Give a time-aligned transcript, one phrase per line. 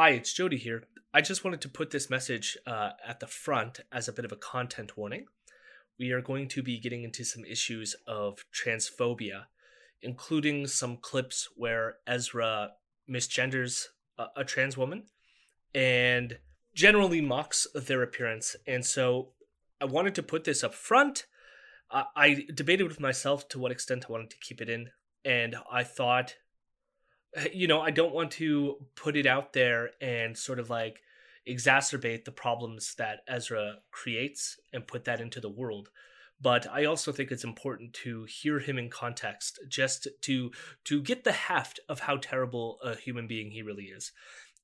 [0.00, 0.84] Hi, it's Jody here.
[1.12, 4.30] I just wanted to put this message uh, at the front as a bit of
[4.30, 5.26] a content warning.
[5.98, 9.46] We are going to be getting into some issues of transphobia,
[10.00, 12.74] including some clips where Ezra
[13.10, 15.06] misgenders a, a trans woman
[15.74, 16.38] and
[16.76, 18.54] generally mocks their appearance.
[18.68, 19.30] And so
[19.80, 21.26] I wanted to put this up front.
[21.90, 24.90] Uh, I debated with myself to what extent I wanted to keep it in,
[25.24, 26.36] and I thought,
[27.52, 31.00] you know, I don't want to put it out there and sort of like
[31.48, 35.88] exacerbate the problems that Ezra creates and put that into the world.
[36.40, 40.52] But I also think it's important to hear him in context, just to
[40.84, 44.12] to get the heft of how terrible a human being he really is.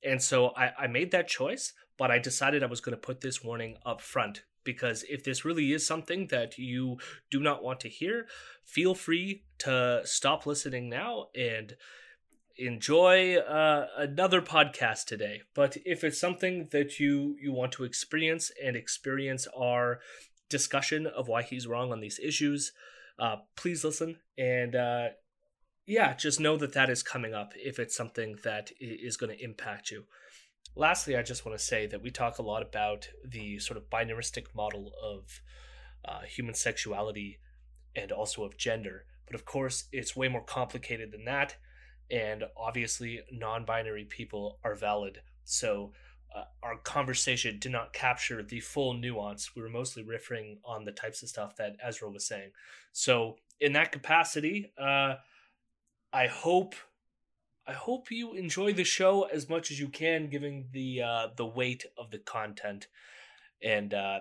[0.01, 3.21] And so I, I made that choice, but I decided I was going to put
[3.21, 6.97] this warning up front because if this really is something that you
[7.29, 8.27] do not want to hear,
[8.63, 11.75] feel free to stop listening now and
[12.57, 15.41] enjoy uh, another podcast today.
[15.53, 19.99] But if it's something that you you want to experience and experience our
[20.49, 22.71] discussion of why he's wrong on these issues,
[23.19, 25.07] uh, please listen and uh,
[25.85, 29.43] yeah, just know that that is coming up if it's something that is going to
[29.43, 30.05] impact you.
[30.75, 33.89] Lastly, I just want to say that we talk a lot about the sort of
[33.89, 35.41] binaristic model of
[36.03, 37.39] uh, human sexuality
[37.95, 39.05] and also of gender.
[39.25, 41.55] But of course, it's way more complicated than that.
[42.11, 45.21] And obviously, non binary people are valid.
[45.43, 45.93] So,
[46.35, 49.55] uh, our conversation did not capture the full nuance.
[49.55, 52.51] We were mostly riffing on the types of stuff that Ezra was saying.
[52.91, 55.15] So, in that capacity, uh,
[56.13, 56.75] I hope
[57.67, 61.45] I hope you enjoy the show as much as you can, given the uh, the
[61.45, 62.87] weight of the content.
[63.61, 64.19] And uh,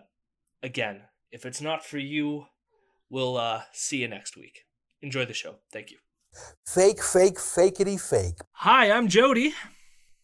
[0.62, 2.46] again, if it's not for you,
[3.10, 4.64] we'll uh, see you next week.
[5.02, 5.56] Enjoy the show.
[5.70, 6.03] Thank you.
[6.66, 8.38] Fake, fake, fakeity, fake.
[8.52, 9.54] Hi, I'm Jody.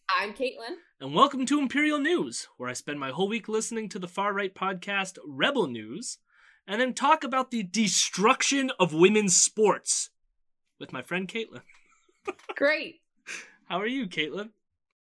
[0.09, 0.75] I'm Caitlin.
[0.99, 4.33] And welcome to Imperial News, where I spend my whole week listening to the far
[4.33, 6.17] right podcast Rebel News
[6.67, 10.09] and then talk about the destruction of women's sports
[10.79, 11.61] with my friend Caitlin.
[12.55, 13.01] Great.
[13.65, 14.49] How are you, Caitlin?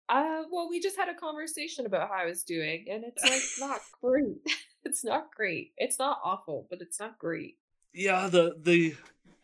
[0.08, 3.42] Uh, well, we just had a conversation about how I was doing, and it's like
[3.70, 4.38] not great.
[4.84, 5.72] it's not great.
[5.76, 7.58] It's not awful, but it's not great.
[7.92, 8.94] Yeah, the the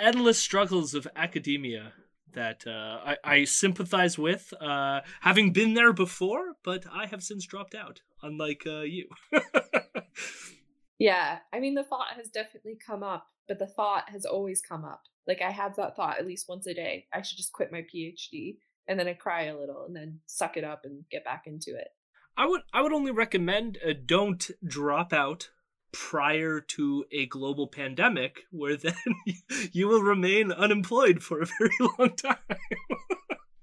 [0.02, 1.92] endless struggles of academia
[2.32, 7.46] that uh, I, I sympathize with, uh, having been there before, but I have since
[7.46, 9.08] dropped out, unlike uh, you.
[10.98, 14.84] yeah, I mean, the thought has definitely come up, but the thought has always come
[14.84, 15.02] up.
[15.26, 17.06] Like, I have that thought at least once a day.
[17.12, 18.56] I should just quit my PhD
[18.88, 21.70] and then I cry a little and then suck it up and get back into
[21.70, 21.88] it.
[22.36, 25.50] I would I would only recommend uh, don't drop out
[25.92, 28.94] prior to a global pandemic where then
[29.72, 32.36] you will remain unemployed for a very long time.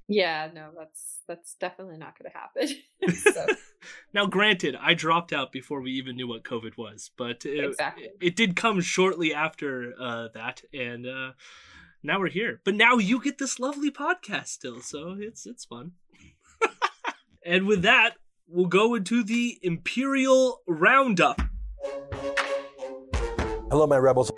[0.07, 3.15] yeah, no, that's that's definitely not going to happen.
[3.33, 3.45] so.
[4.13, 8.05] now, granted, I dropped out before we even knew what COVID was, but it, exactly.
[8.05, 11.31] it, it did come shortly after uh, that, and uh,
[12.03, 12.61] now we're here.
[12.63, 15.93] But now you get this lovely podcast still, so it's it's fun.
[17.45, 18.15] and with that,
[18.47, 21.41] we'll go into the Imperial Roundup.
[23.69, 24.31] Hello, my rebels.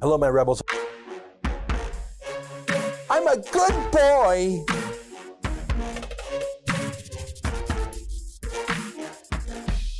[0.00, 0.62] Hello, my rebels.
[3.10, 4.64] I'm a good boy.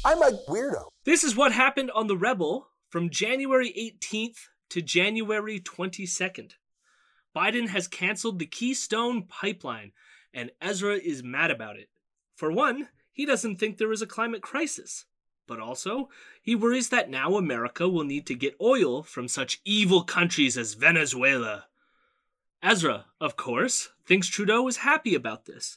[0.04, 0.88] I'm a weirdo.
[1.04, 3.72] This is what happened on the Rebel from January
[4.02, 6.52] 18th to January 22nd,
[7.36, 9.92] Biden has canceled the Keystone Pipeline,
[10.32, 11.88] and Ezra is mad about it.
[12.36, 12.88] For one,
[13.20, 15.04] he doesn't think there is a climate crisis.
[15.46, 16.08] But also,
[16.40, 20.72] he worries that now America will need to get oil from such evil countries as
[20.72, 21.66] Venezuela.
[22.62, 25.76] Ezra, of course, thinks Trudeau is happy about this.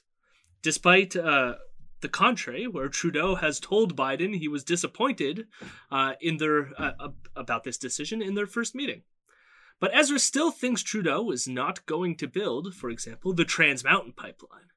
[0.62, 1.56] Despite uh,
[2.00, 5.48] the contrary, where Trudeau has told Biden he was disappointed
[5.92, 9.02] uh, in their uh, about this decision in their first meeting.
[9.82, 14.14] But Ezra still thinks Trudeau is not going to build, for example, the Trans Mountain
[14.14, 14.70] Pipeline.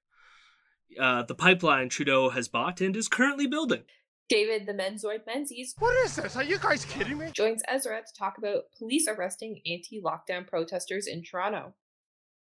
[0.98, 3.83] Uh, the pipeline Trudeau has bought and is currently building.
[4.28, 5.74] David the Menzoid Menzies.
[5.78, 6.36] What is this?
[6.36, 7.30] Are you guys kidding me?
[7.33, 11.74] Joins Ezra to talk about police arresting anti lockdown protesters in Toronto.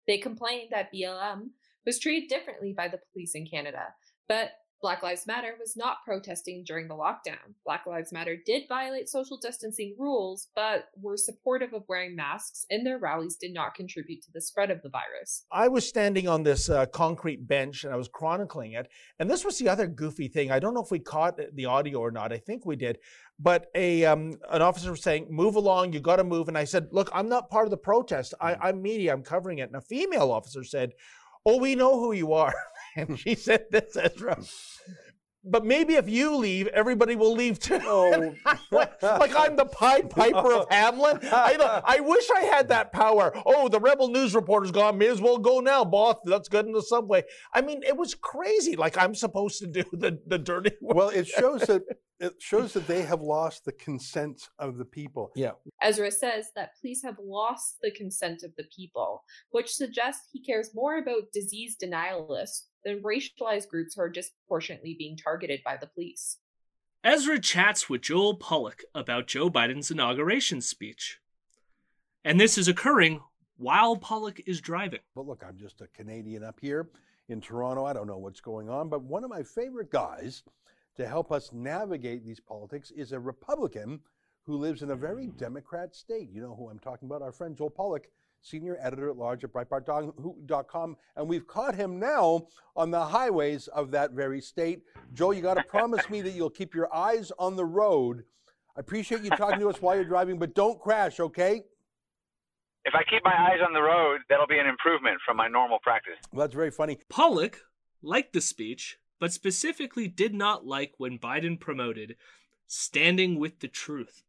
[0.08, 1.50] They complained that BLM
[1.86, 3.94] was treated differently by the police in Canada,
[4.28, 4.52] but
[4.86, 7.56] Black Lives Matter was not protesting during the lockdown.
[7.66, 12.86] Black Lives Matter did violate social distancing rules, but were supportive of wearing masks, and
[12.86, 15.48] their rallies did not contribute to the spread of the virus.
[15.52, 18.88] I was standing on this uh, concrete bench and I was chronicling it.
[19.18, 20.52] And this was the other goofy thing.
[20.52, 22.32] I don't know if we caught the audio or not.
[22.32, 23.00] I think we did.
[23.40, 26.64] But a um, an officer was saying, "Move along, you got to move." And I
[26.64, 28.36] said, "Look, I'm not part of the protest.
[28.40, 29.12] I, I'm media.
[29.12, 30.94] I'm covering it." And a female officer said,
[31.48, 32.54] Oh, we know who you are.
[32.96, 34.38] And she said this, Ezra.
[35.48, 37.76] But maybe if you leave, everybody will leave too.
[37.86, 38.34] Oh.
[38.72, 41.24] like, like I'm the Pied Piper of Hamelin.
[41.32, 43.32] I, I wish I had that power.
[43.46, 44.98] Oh, the Rebel News reporter's gone.
[44.98, 46.16] May as well go now, boss.
[46.26, 47.24] Let's get in the subway.
[47.54, 48.76] I mean, it was crazy.
[48.76, 50.98] Like I'm supposed to do the, the dirty work.
[50.98, 51.84] Well, it shows that
[52.20, 55.32] it shows that they have lost the consent of the people.
[55.36, 55.52] Yeah.
[55.82, 60.72] Ezra says that police have lost the consent of the people, which suggests he cares
[60.74, 66.38] more about disease denialists than racialized groups who are disproportionately being targeted by the police.
[67.04, 71.20] Ezra chats with Joel Pollak about Joe Biden's inauguration speech.
[72.24, 73.22] And this is occurring
[73.58, 75.02] while Pollak is driving.
[75.16, 76.90] But look, I'm just a Canadian up here
[77.30, 77.86] in Toronto.
[77.86, 80.44] I don't know what's going on, but one of my favorite guys
[80.96, 84.00] to help us navigate these politics is a Republican
[84.44, 86.30] who lives in a very Democrat state.
[86.32, 87.22] You know who I'm talking about?
[87.22, 88.06] Our friend Joel Pollak,
[88.42, 90.98] senior editor at large at Breitbart.com.
[91.16, 94.84] And we've caught him now on the highways of that very state.
[95.14, 98.24] Joel, you got to promise me that you'll keep your eyes on the road.
[98.78, 101.64] I appreciate you talking to us while you're driving, but don't crash, okay?
[102.84, 105.80] If I keep my eyes on the road, that'll be an improvement from my normal
[105.82, 106.20] practice.
[106.32, 107.00] Well, that's very funny.
[107.12, 107.56] Pollak
[108.04, 112.16] liked the speech, but specifically did not like when Biden promoted
[112.68, 114.22] standing with the truth.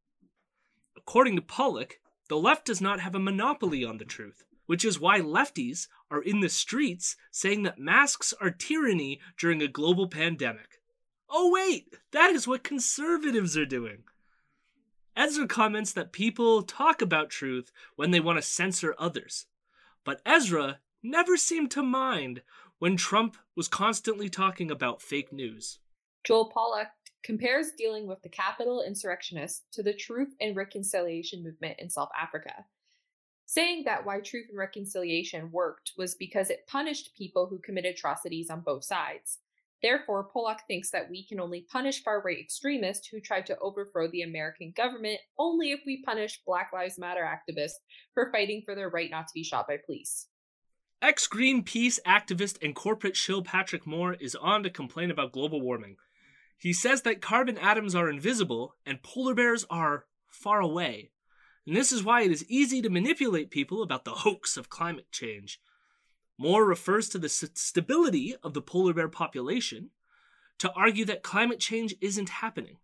[0.96, 1.98] According to Pollak,
[2.28, 6.22] the left does not have a monopoly on the truth, which is why lefties are
[6.22, 10.80] in the streets saying that masks are tyranny during a global pandemic.
[11.28, 14.04] Oh, wait, that is what conservatives are doing.
[15.16, 19.46] Ezra comments that people talk about truth when they want to censor others.
[20.04, 22.42] But Ezra never seemed to mind
[22.78, 25.78] when Trump was constantly talking about fake news.
[26.24, 26.88] Joel Pollak
[27.26, 32.64] compares dealing with the capital insurrectionists to the Truth and Reconciliation movement in South Africa,
[33.46, 38.48] saying that why Truth and Reconciliation worked was because it punished people who committed atrocities
[38.48, 39.38] on both sides.
[39.82, 44.06] Therefore, Pollak thinks that we can only punish far right extremists who tried to overthrow
[44.06, 47.74] the American government only if we punish Black Lives Matter activists
[48.14, 50.28] for fighting for their right not to be shot by police.
[51.02, 55.96] Ex Greenpeace activist and corporate shill Patrick Moore is on to complain about global warming.
[56.58, 61.10] He says that carbon atoms are invisible and polar bears are far away.
[61.66, 65.10] And this is why it is easy to manipulate people about the hoax of climate
[65.10, 65.60] change.
[66.38, 69.90] Moore refers to the s- stability of the polar bear population
[70.58, 72.78] to argue that climate change isn't happening.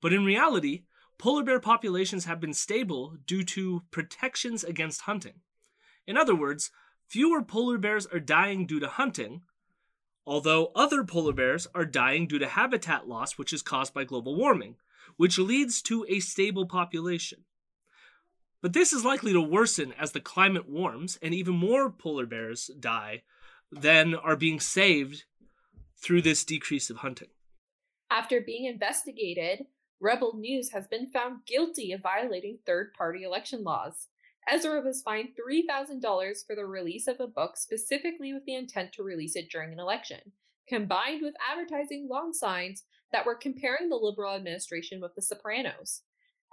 [0.00, 0.84] But in reality,
[1.18, 5.40] polar bear populations have been stable due to protections against hunting.
[6.06, 6.70] In other words,
[7.06, 9.42] fewer polar bears are dying due to hunting,
[10.26, 14.36] although other polar bears are dying due to habitat loss, which is caused by global
[14.36, 14.76] warming,
[15.16, 17.44] which leads to a stable population.
[18.60, 22.70] But this is likely to worsen as the climate warms and even more polar bears
[22.78, 23.22] die
[23.72, 25.24] than are being saved
[25.96, 27.28] through this decrease of hunting.
[28.10, 29.66] After being investigated,
[30.00, 34.08] Rebel News has been found guilty of violating third party election laws.
[34.48, 39.02] Ezra was fined $3,000 for the release of a book specifically with the intent to
[39.02, 40.20] release it during an election,
[40.68, 46.02] combined with advertising lawn signs that were comparing the Liberal administration with The Sopranos.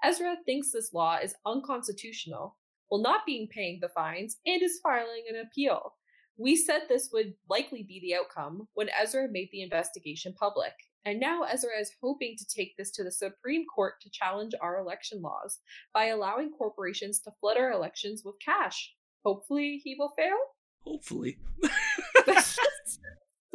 [0.04, 2.58] Ezra thinks this law is unconstitutional,
[2.92, 5.96] will not be paying the fines, and is filing an appeal.
[6.38, 10.74] We said this would likely be the outcome when Ezra made the investigation public.
[11.06, 14.80] And now Ezra is hoping to take this to the Supreme Court to challenge our
[14.80, 15.60] election laws
[15.94, 18.94] by allowing corporations to flood our elections with cash.
[19.24, 20.38] Hopefully, he will fail.
[20.84, 21.38] Hopefully.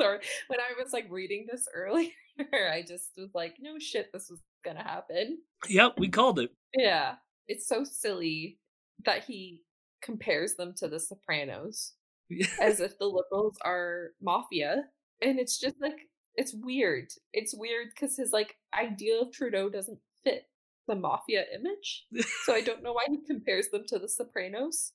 [0.00, 4.28] Sorry, when I was like reading this earlier, I just was like, no shit, this
[4.28, 5.38] was gonna happen.
[5.68, 6.50] Yep, we called it.
[6.76, 7.14] Yeah,
[7.46, 8.58] it's so silly
[9.04, 9.62] that he
[10.02, 11.92] compares them to the Sopranos
[12.60, 14.84] as if the liberals are mafia.
[15.22, 17.12] And it's just like, it's weird.
[17.32, 20.48] It's weird because his like idea of Trudeau doesn't fit
[20.88, 22.06] the mafia image.
[22.44, 24.92] So I don't know why he compares them to the Sopranos.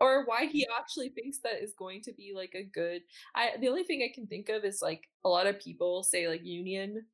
[0.00, 3.02] Or why he actually thinks that is going to be like a good
[3.36, 6.26] I the only thing I can think of is like a lot of people say
[6.28, 7.06] like union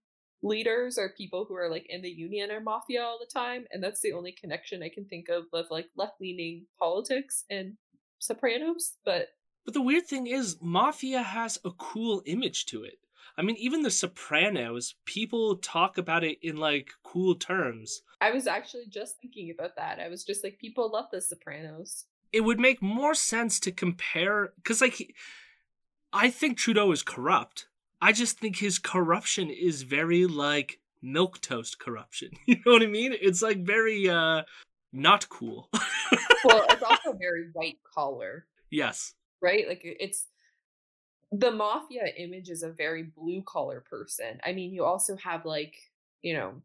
[0.42, 3.82] leaders or people who are like in the union or mafia all the time and
[3.82, 7.76] that's the only connection i can think of of like left-leaning politics and
[8.20, 9.30] sopranos but
[9.64, 12.98] But the weird thing is, Mafia has a cool image to it.
[13.38, 18.02] I mean, even The Sopranos, people talk about it in like cool terms.
[18.20, 22.04] i was actually just thinking about that i was just like people love the sopranos
[22.32, 25.14] It would make more sense to compare, because like,
[26.12, 27.68] I think Trudeau is corrupt.
[28.02, 32.30] I just think his corruption is very like milk toast corruption.
[32.46, 33.14] You know what I mean?
[33.28, 34.42] It's like very uh
[34.92, 35.68] not cool.
[36.44, 39.14] well it's also very white collar yes.
[39.40, 40.26] right like it's
[41.30, 44.38] the mafia image is a very blue collar person.
[44.44, 45.74] I mean, you also have like,
[46.22, 46.62] you know,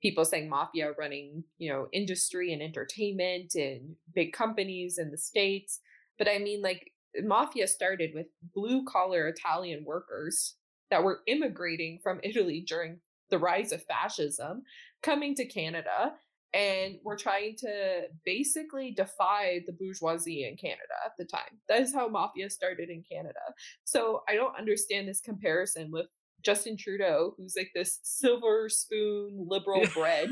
[0.00, 5.80] people saying mafia running, you know, industry and entertainment and big companies in the States.
[6.18, 10.54] But I mean, like, mafia started with blue collar Italian workers
[10.90, 14.62] that were immigrating from Italy during the rise of fascism
[15.02, 16.12] coming to Canada
[16.54, 21.60] and were trying to basically defy the bourgeoisie in Canada at the time.
[21.68, 23.40] That is how mafia started in Canada.
[23.84, 26.06] So I don't understand this comparison with
[26.42, 30.30] Justin Trudeau, who's like this silver spoon liberal bred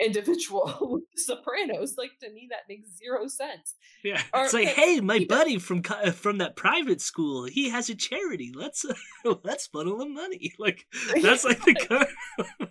[0.00, 1.94] individual with the Sopranos.
[1.98, 3.74] Like to me, that makes zero sense.
[4.02, 7.44] Yeah, Or- it's like, hey, my he does- buddy from uh, from that private school,
[7.44, 8.52] he has a charity.
[8.54, 8.84] Let's
[9.44, 10.52] let's funnel the money.
[10.58, 10.86] Like
[11.22, 12.06] that's like the kind,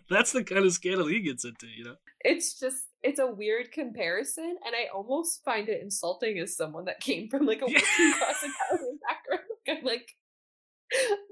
[0.10, 1.96] that's the kind of scandal he gets into, you know.
[2.22, 7.00] it's just it's a weird comparison, and I almost find it insulting as someone that
[7.00, 9.44] came from like a working class Italian background.
[9.68, 10.08] I'm like,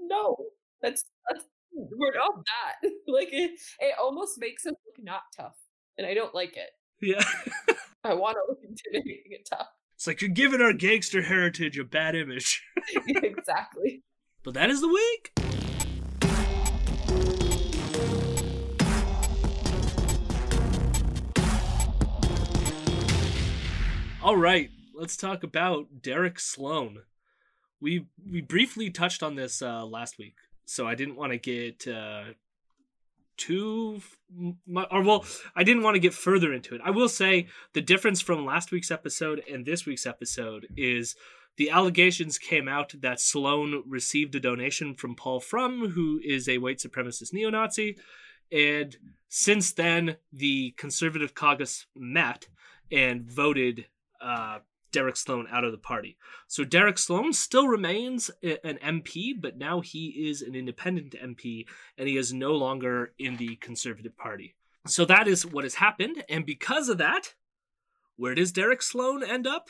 [0.02, 0.38] no,
[0.82, 2.90] that's that's we're not that.
[3.08, 5.56] like it, it almost makes us look not tough,
[5.98, 6.70] and I don't like it.
[7.02, 7.24] Yeah,
[8.04, 9.68] I want to look intimidating and tough.
[9.96, 12.64] it's like you're giving our gangster heritage a bad image.
[13.08, 14.04] exactly.
[14.44, 15.34] But that is the week.
[24.22, 27.04] All right, let's talk about Derek Sloan.
[27.80, 30.36] We we briefly touched on this uh, last week,
[30.66, 32.34] so I didn't want to get uh,
[33.38, 34.02] too
[34.66, 35.26] much, or well,
[35.56, 36.82] I didn't want to get further into it.
[36.84, 41.16] I will say the difference from last week's episode and this week's episode is
[41.58, 46.60] the allegations came out that Sloan received a donation from Paul Fromm, who is a
[46.60, 47.98] white supremacist neo Nazi.
[48.52, 48.96] And
[49.28, 52.48] since then, the conservative caucus met
[52.92, 53.88] and voted
[54.22, 54.60] uh,
[54.98, 56.18] Derek Sloan out of the party.
[56.48, 61.68] So Derek Sloan still remains an MP, but now he is an independent MP
[62.00, 64.56] and he is no longer in the conservative party.
[64.88, 66.24] So that is what has happened.
[66.28, 67.36] And because of that,
[68.16, 69.70] where does Derek Sloan end up?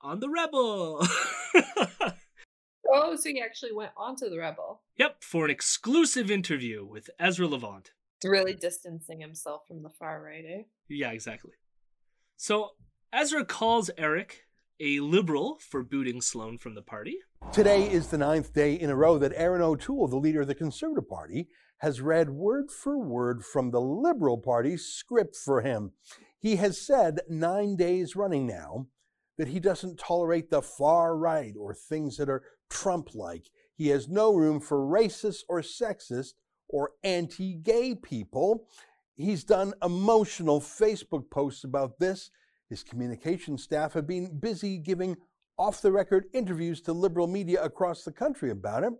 [0.00, 1.06] On the Rebel.
[2.92, 7.48] Oh, so he actually went onto the rebel, yep, for an exclusive interview with Ezra
[7.48, 7.92] Levant.
[8.22, 10.44] really distancing himself from the far right.
[10.46, 10.62] Eh?
[10.88, 11.54] Yeah, exactly.
[12.36, 12.72] So
[13.12, 14.26] Ezra calls Erin
[14.80, 17.18] a liberal for booting Sloan from the party.
[17.52, 20.54] Today is the ninth day in a row that Erin O'Toole, the leader of the
[20.54, 25.92] Conservative Party, has read word for word from the Liberal Party's script for him.
[26.38, 28.86] He has said nine days running now
[29.38, 33.46] that he doesn't tolerate the far right or things that are Trump like.
[33.76, 36.34] He has no room for racist or sexist
[36.68, 38.66] or anti gay people.
[39.16, 42.30] He's done emotional Facebook posts about this.
[42.68, 45.16] His communication staff have been busy giving
[45.58, 48.92] off the record interviews to liberal media across the country about it.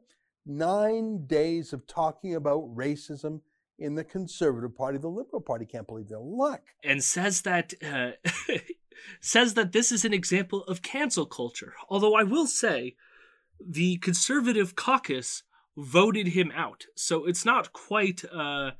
[0.46, 3.40] Nine days of talking about racism
[3.78, 4.98] in the Conservative Party.
[4.98, 6.62] The Liberal Party can't believe their luck.
[6.82, 8.12] and says that uh,
[9.20, 11.74] says that this is an example of cancel culture.
[11.88, 12.94] Although I will say,
[13.60, 15.42] the conservative caucus
[15.76, 18.72] voted him out, so it's not quite uh,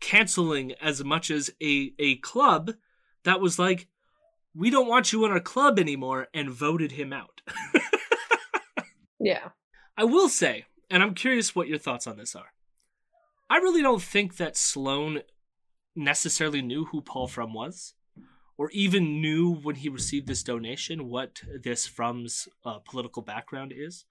[0.00, 2.72] canceling as much as a a club
[3.24, 3.88] that was like,
[4.54, 7.40] we don't want you in our club anymore, and voted him out.
[9.22, 9.50] Yeah.
[9.96, 12.52] I will say, and I'm curious what your thoughts on this are.
[13.48, 15.20] I really don't think that Sloan
[15.94, 17.94] necessarily knew who Paul Fromm was,
[18.58, 24.06] or even knew when he received this donation what this Fromm's uh, political background is.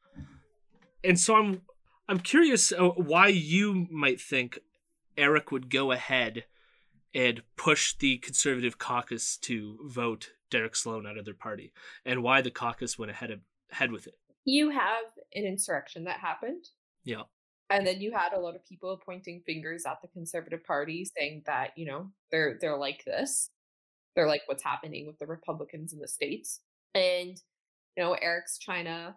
[1.04, 1.62] And so I'm
[2.08, 4.60] I'm curious uh, why you might think
[5.18, 6.46] Erin would go ahead
[7.14, 11.72] and push the conservative caucus to vote Derek Sloan out of their party,
[12.06, 13.40] and why the caucus went ahead of,
[13.72, 14.16] ahead with it.
[14.46, 16.66] You have an insurrection that happened.
[17.04, 17.24] Yeah.
[17.70, 21.44] And then you had a lot of people pointing fingers at the Conservative Party, saying
[21.46, 23.50] that you know they're they're like this,
[24.16, 26.60] they're like what's happening with the Republicans in the states,
[26.94, 27.42] and
[27.96, 29.16] you know Erin's trying to.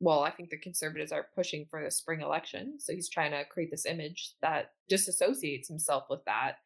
[0.00, 3.44] Well, I think the Conservatives are pushing for the spring election, so he's trying to
[3.46, 6.58] create this image that disassociates himself with that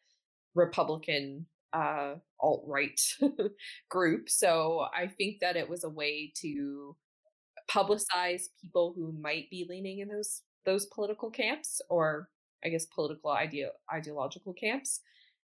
[0.54, 3.00] Republican uh, alt right
[3.88, 4.28] group.
[4.28, 6.96] So I think that it was a way to
[7.70, 12.28] publicize people who might be leaning in those those political camps or
[12.64, 15.00] I guess political idea ideological camps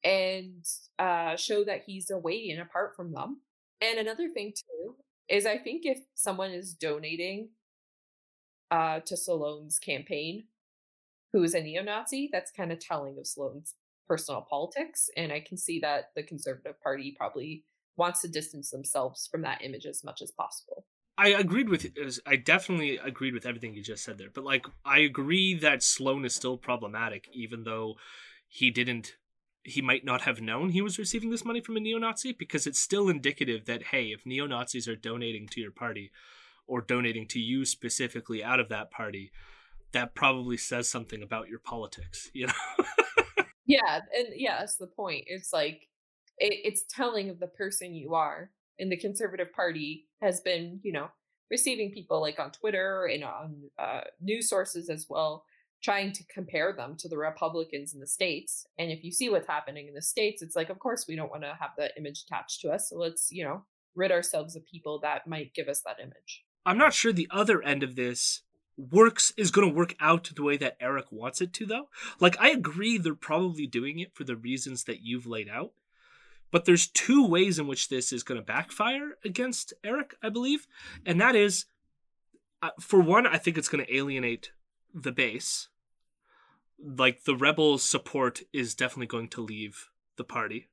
[0.04, 0.64] and
[0.98, 3.40] uh, show that he's away and apart from them.
[3.80, 4.96] And another thing too
[5.28, 7.50] is I think if someone is donating
[8.70, 10.44] uh, to Sloan's campaign,
[11.32, 13.74] who is a neo-Nazi, that's kind of telling of Sloan's
[14.06, 15.10] personal politics.
[15.16, 17.64] And I can see that the Conservative Party probably
[17.96, 20.86] wants to distance themselves from that image as much as possible.
[21.18, 21.86] I agreed with
[22.26, 24.30] I definitely agreed with everything you just said there.
[24.32, 27.94] But like I agree that Sloan is still problematic even though
[28.48, 29.16] he didn't
[29.64, 32.80] he might not have known he was receiving this money from a neo-Nazi because it's
[32.80, 36.10] still indicative that hey, if neo-Nazis are donating to your party
[36.66, 39.30] or donating to you specifically out of that party,
[39.92, 42.52] that probably says something about your politics, you know.
[43.66, 45.24] yeah, and yeah, that's the point.
[45.26, 45.88] It's like
[46.38, 48.50] it, it's telling of the person you are.
[48.78, 51.08] And the Conservative Party has been, you know,
[51.50, 55.44] receiving people like on Twitter and on uh, news sources as well,
[55.82, 58.66] trying to compare them to the Republicans in the states.
[58.78, 61.30] And if you see what's happening in the states, it's like, of course, we don't
[61.30, 62.88] want to have that image attached to us.
[62.88, 63.64] So let's, you know,
[63.94, 66.42] rid ourselves of people that might give us that image.
[66.64, 68.42] I'm not sure the other end of this
[68.76, 71.88] works is going to work out the way that Erin wants it to though.
[72.20, 75.72] Like I agree they're probably doing it for the reasons that you've laid out.
[76.50, 80.66] But there's two ways in which this is going to backfire against Erin, I believe.
[81.06, 81.64] And that is
[82.62, 84.52] uh, for one, I think it's going to alienate
[84.94, 85.68] the base.
[86.78, 90.68] Like the rebel support is definitely going to leave the party.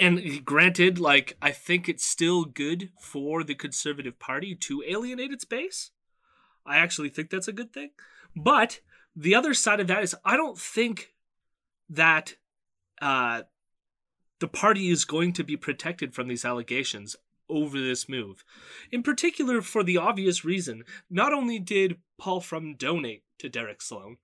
[0.00, 5.44] And granted, like I think it's still good for the conservative party to alienate its
[5.44, 5.90] base
[6.66, 7.90] I actually think that's a good thing.
[8.34, 8.80] But
[9.14, 11.14] the other side of that is I don't think
[11.88, 12.36] that
[13.00, 13.42] uh,
[14.40, 17.16] the party is going to be protected from these allegations
[17.48, 18.44] over this move.
[18.90, 24.16] In particular, for the obvious reason, not only did Paul Fromm donate to Derek Sloan,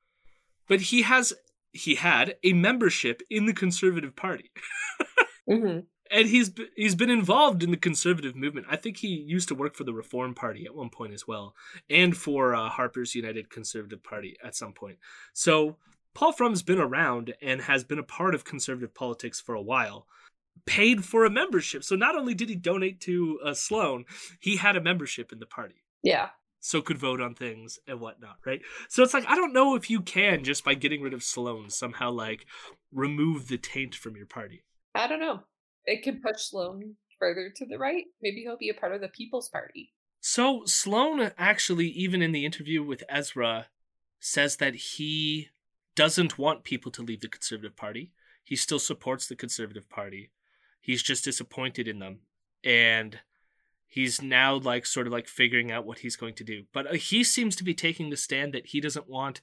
[0.66, 1.32] but he has
[1.72, 4.50] he had a membership in the Conservative Party.
[5.48, 5.80] mm-hmm
[6.10, 8.66] and he's he's been involved in the conservative movement.
[8.68, 11.54] I think he used to work for the Reform Party at one point as well,
[11.88, 14.98] and for uh, Harper's United Conservative Party at some point.
[15.32, 15.76] So
[16.14, 20.06] Paul Fromm's been around and has been a part of conservative politics for a while.
[20.66, 24.04] Paid for a membership, so not only did he donate to uh, Sloan,
[24.40, 25.82] he had a membership in the party.
[26.02, 26.30] Yeah.
[26.62, 28.60] So could vote on things and whatnot, right?
[28.88, 31.70] So it's like I don't know if you can just by getting rid of Sloan
[31.70, 32.44] somehow like
[32.92, 34.62] remove the taint from your party.
[34.94, 35.44] I don't know
[35.84, 38.04] it can push Sloan further to the right.
[38.22, 39.92] Maybe he'll be a part of the People's Party.
[40.20, 43.66] So Sloan actually, even in the interview with Ezra,
[44.18, 45.48] says that he
[45.94, 48.12] doesn't want people to leave the Conservative Party.
[48.44, 50.30] He still supports the Conservative Party.
[50.80, 52.20] He's just disappointed in them.
[52.64, 53.20] And
[53.86, 56.64] he's now like sort of like figuring out what he's going to do.
[56.72, 59.40] But uh, he seems to be taking the stand that he doesn't want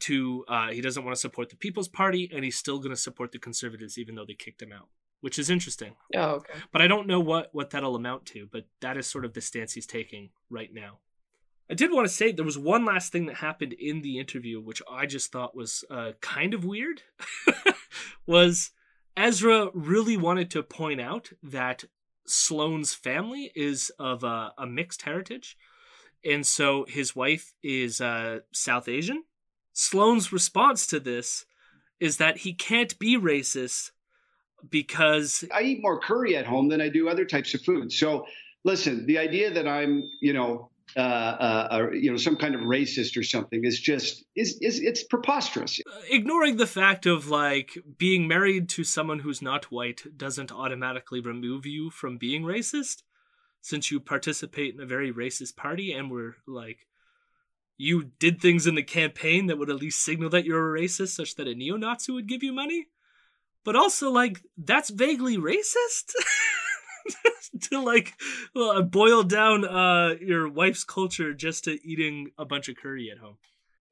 [0.00, 2.96] to uh, he doesn't want to support the People's Party and he's still going to
[2.96, 4.88] support the Conservatives even though they kicked him out
[5.24, 5.94] which is interesting.
[6.14, 6.52] Oh, okay.
[6.70, 8.46] But I don't know what what that'll amount to.
[8.52, 10.98] But that is sort of the stance he's taking right now.
[11.70, 14.60] I did want to say there was one last thing that happened in the interview,
[14.60, 17.00] which I just thought was uh, kind of weird.
[18.26, 18.72] was
[19.16, 21.84] Ezra really wanted to point out that
[22.26, 25.56] Sloan's family is of a, a mixed heritage,
[26.22, 29.24] and so his wife is uh, South Asian.
[29.72, 31.46] Sloan's response to this
[31.98, 33.92] is that he can't be racist
[34.70, 37.92] because I eat more curry at home than I do other types of food.
[37.92, 38.26] So
[38.64, 42.60] listen, the idea that I'm, you know, uh, uh, uh, you know, some kind of
[42.60, 45.80] racist or something is just is is it's preposterous.
[46.10, 51.66] Ignoring the fact of like being married to someone who's not white doesn't automatically remove
[51.66, 53.02] you from being racist,
[53.60, 56.86] since you participate in a very racist party and were like
[57.76, 61.08] you did things in the campaign that would at least signal that you're a racist,
[61.08, 62.86] such that a neo-Nazi would give you money
[63.64, 66.12] but also like that's vaguely racist
[67.60, 68.14] to like
[68.56, 73.18] uh, boil down uh your wife's culture just to eating a bunch of curry at
[73.18, 73.36] home.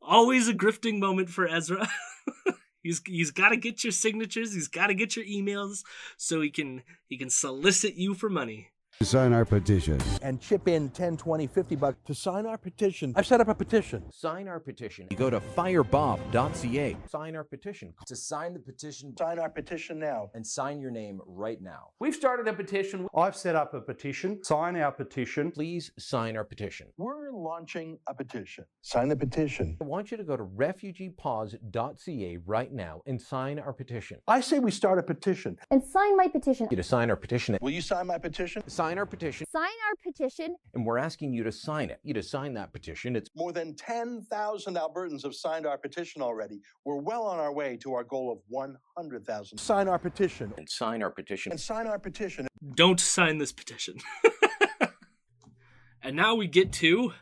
[0.00, 1.88] always a grifting moment for Ezra.
[2.82, 4.54] he's he's got to get your signatures.
[4.54, 5.82] He's got to get your emails
[6.16, 8.68] so he can he can solicit you for money.
[9.02, 9.98] Sign our petition.
[10.20, 13.14] And chip in 10, 20, 50 bucks to sign our petition.
[13.16, 14.02] I've set up a petition.
[14.12, 15.06] Sign our petition.
[15.10, 16.96] You go to firebob.ca.
[17.08, 17.94] Sign our petition.
[18.06, 20.28] To sign the petition Sign our petition now.
[20.34, 21.88] and sign your name right now.
[21.98, 23.06] We've started a petition.
[23.16, 24.44] I've set up a petition.
[24.44, 25.50] Sign our petition.
[25.50, 26.88] Please sign our petition.
[26.98, 28.66] We're launching a petition.
[28.82, 29.78] Sign the petition.
[29.80, 34.18] I want you to go to refugeepause.ca right now and sign our petition.
[34.28, 35.56] I say we start a petition.
[35.70, 36.68] and sign my petition.
[36.70, 37.56] You to sign our petition.
[37.62, 38.62] Will you sign my petition?
[38.68, 40.56] Sign our petition, Sign our petition.
[40.74, 42.00] and we're asking you to sign it.
[42.02, 43.16] You to sign that petition.
[43.16, 46.60] It's More than 10,000 Albertans have signed our petition already.
[46.84, 49.58] We're well on our way to our goal of 100,000.
[49.58, 50.52] Sign our petition.
[50.56, 51.52] and sign our petition.
[51.52, 52.46] And sign our petition.
[52.74, 53.96] Don't sign this petition.
[56.02, 57.12] and now we get to.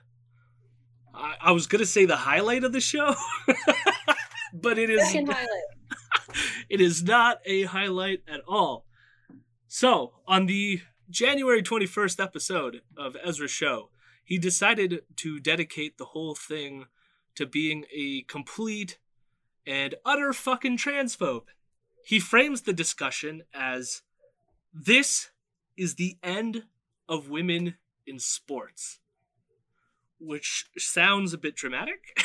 [1.14, 3.14] I, I was going to say the highlight of the show,
[4.54, 5.04] but it is.
[5.07, 5.48] Second highlight.
[6.68, 8.85] it is not a highlight at all.
[9.66, 13.88] So, on the January 21st episode of Ezra's show,
[14.22, 16.84] he decided to dedicate the whole thing
[17.34, 18.98] to being a complete
[19.66, 21.44] and utter fucking transphobe.
[22.04, 24.02] He frames the discussion as
[24.72, 25.30] this
[25.78, 26.64] is the end
[27.08, 28.98] of women in sports,
[30.20, 32.20] which sounds a bit dramatic.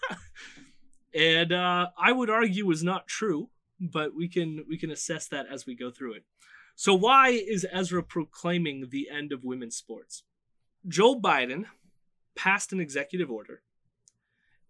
[1.14, 3.48] and uh, I would argue is not true,
[3.80, 6.24] but we can we can assess that as we go through it.
[6.78, 10.22] So why is Ezra proclaiming the end of women's sports?
[10.86, 11.64] Joe Biden
[12.36, 13.62] passed an executive order,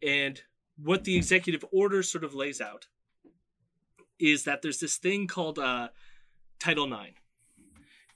[0.03, 0.40] and
[0.83, 2.87] what the executive order sort of lays out
[4.18, 5.88] is that there's this thing called uh,
[6.59, 7.12] Title IX,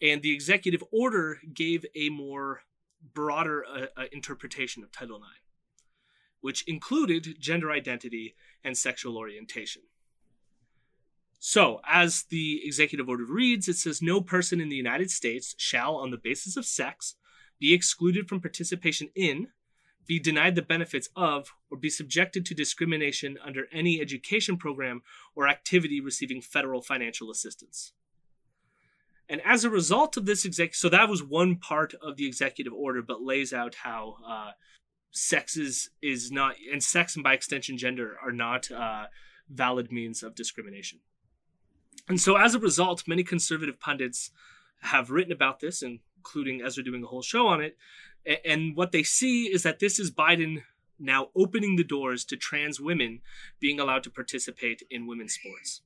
[0.00, 2.62] and the executive order gave a more
[3.12, 5.42] broader uh, uh, interpretation of Title IX
[6.40, 9.82] which included gender identity and sexual orientation.
[11.44, 15.96] So, as the executive order reads, it says no person in the United States shall,
[15.96, 17.16] on the basis of sex,
[17.58, 19.48] be excluded from participation in,
[20.06, 25.02] be denied the benefits of, or be subjected to discrimination under any education program
[25.34, 27.92] or activity receiving federal financial assistance.
[29.28, 32.72] And as a result of this exec, so that was one part of the executive
[32.72, 34.50] order, but lays out how uh,
[35.10, 39.06] sex is is not, and sex and by extension gender are not uh,
[39.50, 41.00] valid means of discrimination.
[42.08, 44.30] And so, as a result, many conservative pundits
[44.82, 47.76] have written about this, including Ezra doing a whole show on it.
[48.44, 50.62] And what they see is that this is Biden
[50.98, 53.20] now opening the doors to trans women
[53.60, 55.82] being allowed to participate in women's sports.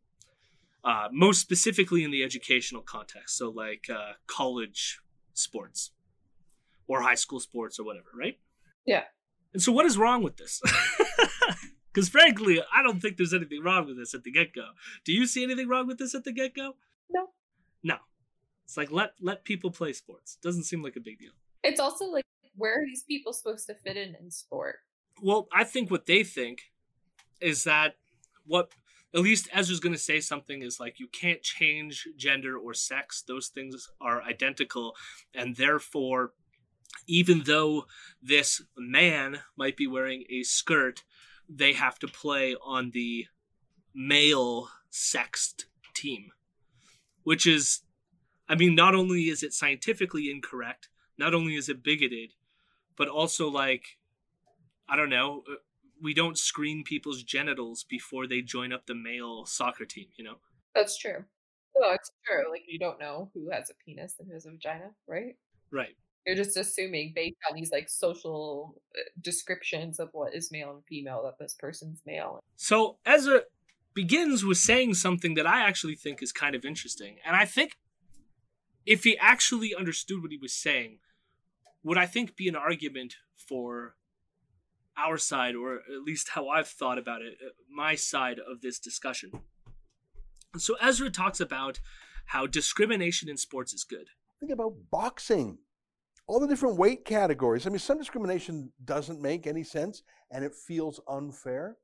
[0.84, 5.00] Uh, most specifically in the educational context, so like uh, college
[5.34, 5.90] sports
[6.86, 8.38] or high school sports or whatever, right?
[8.86, 9.02] Yeah.
[9.52, 10.62] And so, what is wrong with this?
[11.96, 14.66] Because frankly, I don't think there's anything wrong with this at the get go.
[15.06, 16.76] Do you see anything wrong with this at the get go?
[17.08, 17.30] No.
[17.82, 17.96] No.
[18.66, 20.36] It's like let let people play sports.
[20.42, 21.30] Doesn't seem like a big deal.
[21.64, 24.80] It's also like, where are these people supposed to fit in in sport?
[25.22, 26.64] Well, I think what they think
[27.40, 27.94] is that
[28.44, 28.72] what
[29.14, 33.24] at least Ezra's going to say something is like you can't change gender or sex;
[33.26, 34.94] those things are identical,
[35.34, 36.34] and therefore,
[37.06, 37.86] even though
[38.22, 41.02] this man might be wearing a skirt,
[41.48, 43.26] they have to play on the
[43.94, 46.30] male sexed team,
[47.22, 47.80] which is,
[48.48, 52.32] I mean, not only is it scientifically incorrect, not only is it bigoted,
[52.96, 53.98] but also like,
[54.88, 55.56] I don't know, uh,
[56.02, 60.36] we don't screen people's genitals before they join up the male soccer team, you know?
[60.74, 61.24] That's true.
[61.78, 62.50] No, it's true.
[62.50, 65.36] Like you don't know who has a penis and who has a vagina, right?
[65.70, 65.96] Right.
[66.26, 70.84] You're just assuming based on these like social uh, descriptions of what is male and
[70.88, 72.42] female that this person's male.
[72.56, 73.42] So Ezra
[73.94, 77.16] begins with saying something that I actually think is kind of interesting.
[77.24, 77.76] And I think
[78.84, 80.98] if he actually understood what he was saying,
[81.82, 83.94] would I think be an argument for
[84.96, 88.78] our side, or at least how I've thought about it, uh, my side of this
[88.78, 89.30] discussion.
[90.56, 91.80] So Ezra talks about
[92.26, 94.08] how discrimination in sports is good.
[94.40, 95.58] Think about boxing.
[96.26, 97.66] All the different weight categories.
[97.66, 101.76] I mean, some discrimination doesn't make any sense and it feels unfair.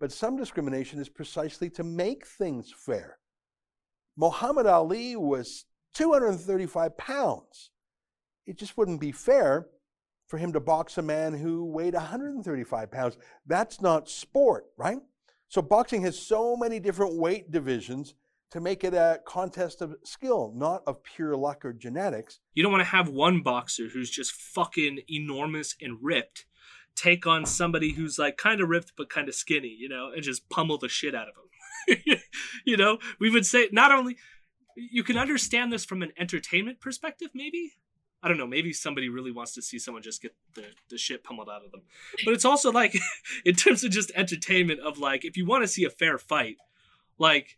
[0.00, 3.18] But some discrimination is precisely to make things fair.
[4.16, 7.70] Muhammad Ali was 235 pounds.
[8.46, 9.68] It just wouldn't be fair
[10.26, 13.18] for him to box a man who weighed 135 pounds.
[13.46, 14.98] That's not sport, right?
[15.48, 18.14] So boxing has so many different weight divisions
[18.50, 22.40] to make it a contest of skill, not of pure luck or genetics.
[22.54, 26.46] You don't want to have one boxer who's just fucking enormous and ripped
[26.96, 30.22] take on somebody who's like kind of ripped but kind of skinny, you know, and
[30.22, 32.18] just pummel the shit out of him.
[32.64, 34.16] you know, we would say not only
[34.76, 37.72] you can understand this from an entertainment perspective, maybe.
[38.22, 38.46] I don't know.
[38.46, 41.70] Maybe somebody really wants to see someone just get the, the shit pummeled out of
[41.70, 41.82] them.
[42.24, 42.94] But it's also like,
[43.46, 46.56] in terms of just entertainment, of like, if you want to see a fair fight,
[47.18, 47.56] like,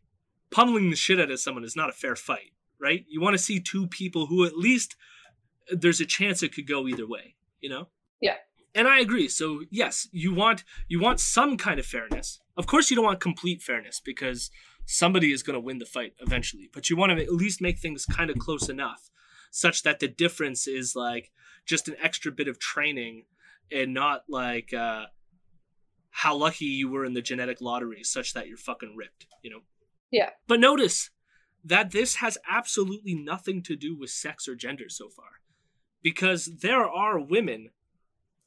[0.53, 3.05] pummeling the shit out of someone is not a fair fight, right?
[3.09, 4.95] You want to see two people who at least
[5.71, 7.89] there's a chance it could go either way, you know?
[8.21, 8.37] Yeah.
[8.75, 9.29] And I agree.
[9.29, 12.41] So yes, you want you want some kind of fairness.
[12.57, 14.51] Of course, you don't want complete fairness because
[14.87, 16.71] somebody is going to win the fight eventually.
[16.73, 19.11] But you want to at least make things kind of close enough,
[19.51, 21.31] such that the difference is like
[21.67, 23.25] just an extra bit of training,
[23.71, 25.05] and not like uh,
[26.11, 29.27] how lucky you were in the genetic lottery, such that you're fucking ripped.
[29.43, 29.61] You know.
[30.13, 30.31] Yeah.
[30.47, 31.11] But notice
[31.65, 35.41] that this has absolutely nothing to do with sex or gender so far,
[36.03, 37.71] because there are women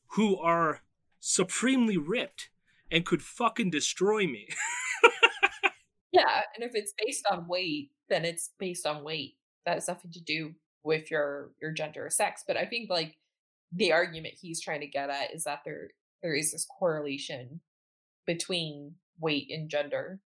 [0.09, 0.81] who are
[1.19, 2.49] supremely ripped
[2.91, 4.47] and could fucking destroy me.
[6.11, 9.35] yeah, and if it's based on weight, then it's based on weight.
[9.65, 12.43] That has nothing to do with your your gender or sex.
[12.47, 13.17] But I think like
[13.71, 15.89] the argument he's trying to get at is that there
[16.21, 17.61] there is this correlation
[18.27, 20.19] between weight and gender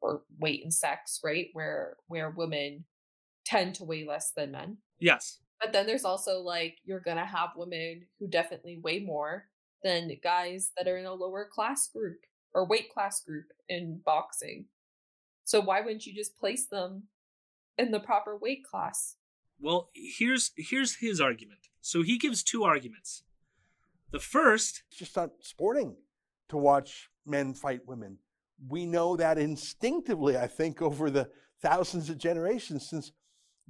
[0.00, 1.48] or weight and sex, right?
[1.52, 2.84] Where where women
[3.44, 4.78] tend to weigh less than men.
[4.98, 5.38] Yes.
[5.60, 9.46] But then there's also like you're gonna have women who definitely weigh more
[9.82, 12.18] than guys that are in a lower class group
[12.54, 14.66] or weight class group in boxing.
[15.44, 17.04] So why wouldn't you just place them
[17.78, 19.16] in the proper weight class?
[19.60, 21.60] Well, here's here's his argument.
[21.80, 23.22] So he gives two arguments.
[24.10, 25.96] The first, it's just not sporting
[26.48, 28.18] to watch men fight women.
[28.68, 33.12] We know that instinctively, I think, over the thousands of generations since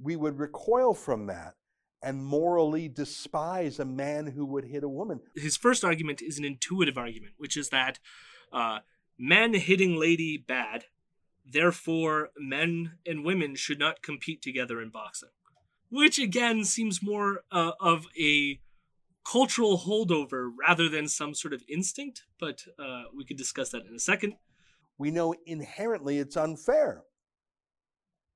[0.01, 1.55] we would recoil from that
[2.01, 5.19] and morally despise a man who would hit a woman.
[5.35, 7.99] His first argument is an intuitive argument, which is that
[8.53, 8.79] uh,
[9.17, 10.85] men hitting lady bad,
[11.45, 15.29] therefore men and women should not compete together in boxing.
[15.89, 18.59] Which again seems more uh, of a
[19.29, 23.95] cultural holdover rather than some sort of instinct, but uh, we could discuss that in
[23.95, 24.35] a second.
[24.97, 27.03] We know inherently it's unfair.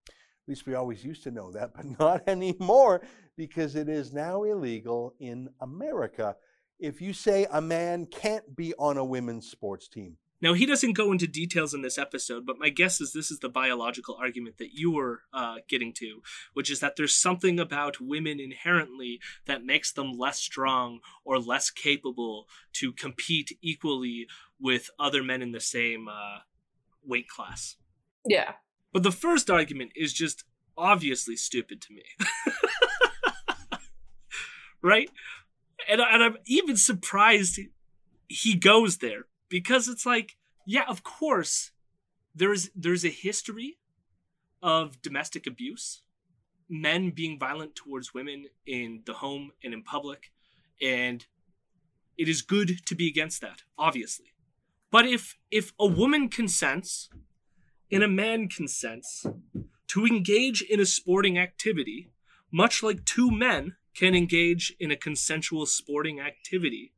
[0.08, 3.02] At least we always used to know that, but not anymore
[3.38, 6.36] because it is now illegal in America.
[6.80, 10.93] If you say a man can't be on a women's sports team, now, he doesn't
[10.93, 14.58] go into details in this episode, but my guess is this is the biological argument
[14.58, 19.63] that you were uh, getting to, which is that there's something about women inherently that
[19.63, 24.28] makes them less strong or less capable to compete equally
[24.60, 26.39] with other men in the same uh,
[27.05, 27.77] weight class.
[28.25, 28.53] Yeah.
[28.93, 30.43] But the first argument is just
[30.77, 32.03] obviously stupid to me.
[34.81, 35.09] right?
[35.89, 37.59] And, and I'm even surprised
[38.27, 41.71] he goes there because it's like, yeah, of course,
[42.33, 43.77] there's there's a history
[44.61, 46.03] of domestic abuse,
[46.69, 50.31] men being violent towards women in the home and in public,
[50.81, 51.25] and
[52.17, 54.33] it is good to be against that, obviously.
[54.91, 57.10] But if if a woman consents
[57.91, 59.25] and a man consents
[59.88, 62.10] to engage in a sporting activity,
[62.51, 66.93] much like two men can engage in a consensual sporting activity,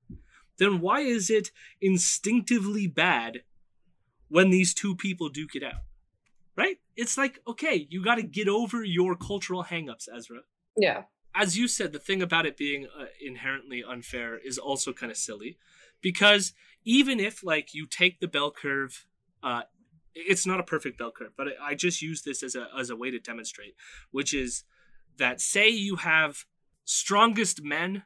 [0.58, 1.52] then why is it
[1.82, 3.42] instinctively bad
[4.28, 5.82] when these two people duke it out?
[6.56, 6.78] Right?
[6.96, 10.42] It's like, okay, you got to get over your cultural hangups, Ezra.
[10.78, 11.04] Yeah.
[11.34, 15.18] As you said, the thing about it being uh, inherently unfair is also kind of
[15.18, 15.58] silly
[16.04, 19.08] because even if, like, you take the bell curve,
[19.42, 19.64] uh,
[20.14, 22.96] it's not a perfect bell curve, but I just use this as a, as a
[22.96, 23.74] way to demonstrate,
[24.12, 24.64] which is
[25.18, 26.46] that say you have
[26.86, 28.04] strongest men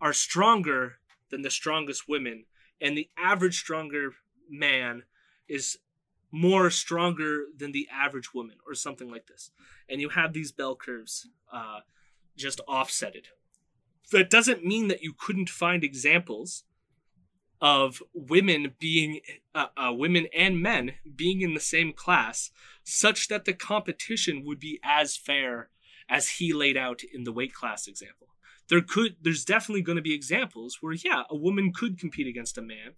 [0.00, 0.94] are stronger
[1.30, 2.46] than the strongest women,
[2.80, 4.14] and the average stronger
[4.50, 5.04] man
[5.48, 5.78] is
[6.30, 9.50] more stronger than the average woman, or something like this.
[9.88, 11.80] And you have these bell curves uh,
[12.36, 13.26] just offsetted.
[14.10, 16.64] That doesn't mean that you couldn't find examples
[17.64, 19.20] of women being
[19.54, 22.50] uh, uh, women and men being in the same class
[22.84, 25.70] such that the competition would be as fair
[26.06, 28.28] as he laid out in the weight class example.
[28.68, 32.58] There could there's definitely going to be examples where yeah a woman could compete against
[32.58, 32.96] a man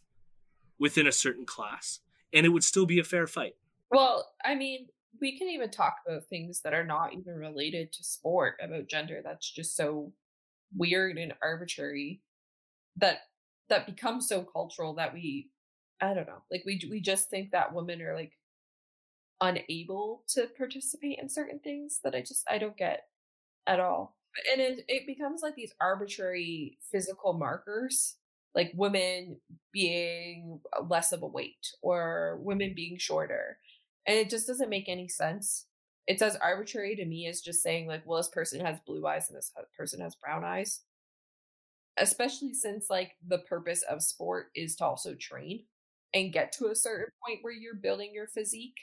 [0.80, 2.00] within a certain class
[2.32, 3.54] and it would still be a fair fight.
[3.92, 4.88] Well i mean
[5.20, 9.20] we can even talk about things that are not even related to sport about gender
[9.22, 10.12] that's just so
[10.76, 12.20] weird and arbitrary
[12.96, 13.18] that
[13.68, 15.50] that becomes so cultural that we
[16.00, 18.32] i don't know like we we just think that women are like
[19.40, 23.04] unable to participate in certain things that i just i don't get
[23.66, 24.16] at all.
[24.52, 28.16] And it, it becomes like these arbitrary physical markers
[28.54, 29.38] like women
[29.72, 33.58] being less of a weight or women being shorter.
[34.06, 35.66] And it just doesn't make any sense.
[36.06, 39.28] It's as arbitrary to me as just saying like well this person has blue eyes
[39.28, 40.82] and this person has brown eyes
[41.98, 45.64] especially since like the purpose of sport is to also train
[46.14, 48.76] and get to a certain point where you're building your physique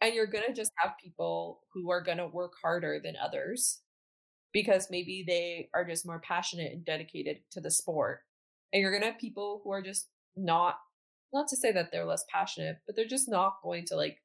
[0.00, 3.80] and you're going to just have people who are going to work harder than others
[4.52, 8.20] because maybe they are just more passionate and dedicated to the sport
[8.72, 10.76] and you're going to have people who are just not
[11.32, 14.18] not to say that they're less passionate but they're just not going to like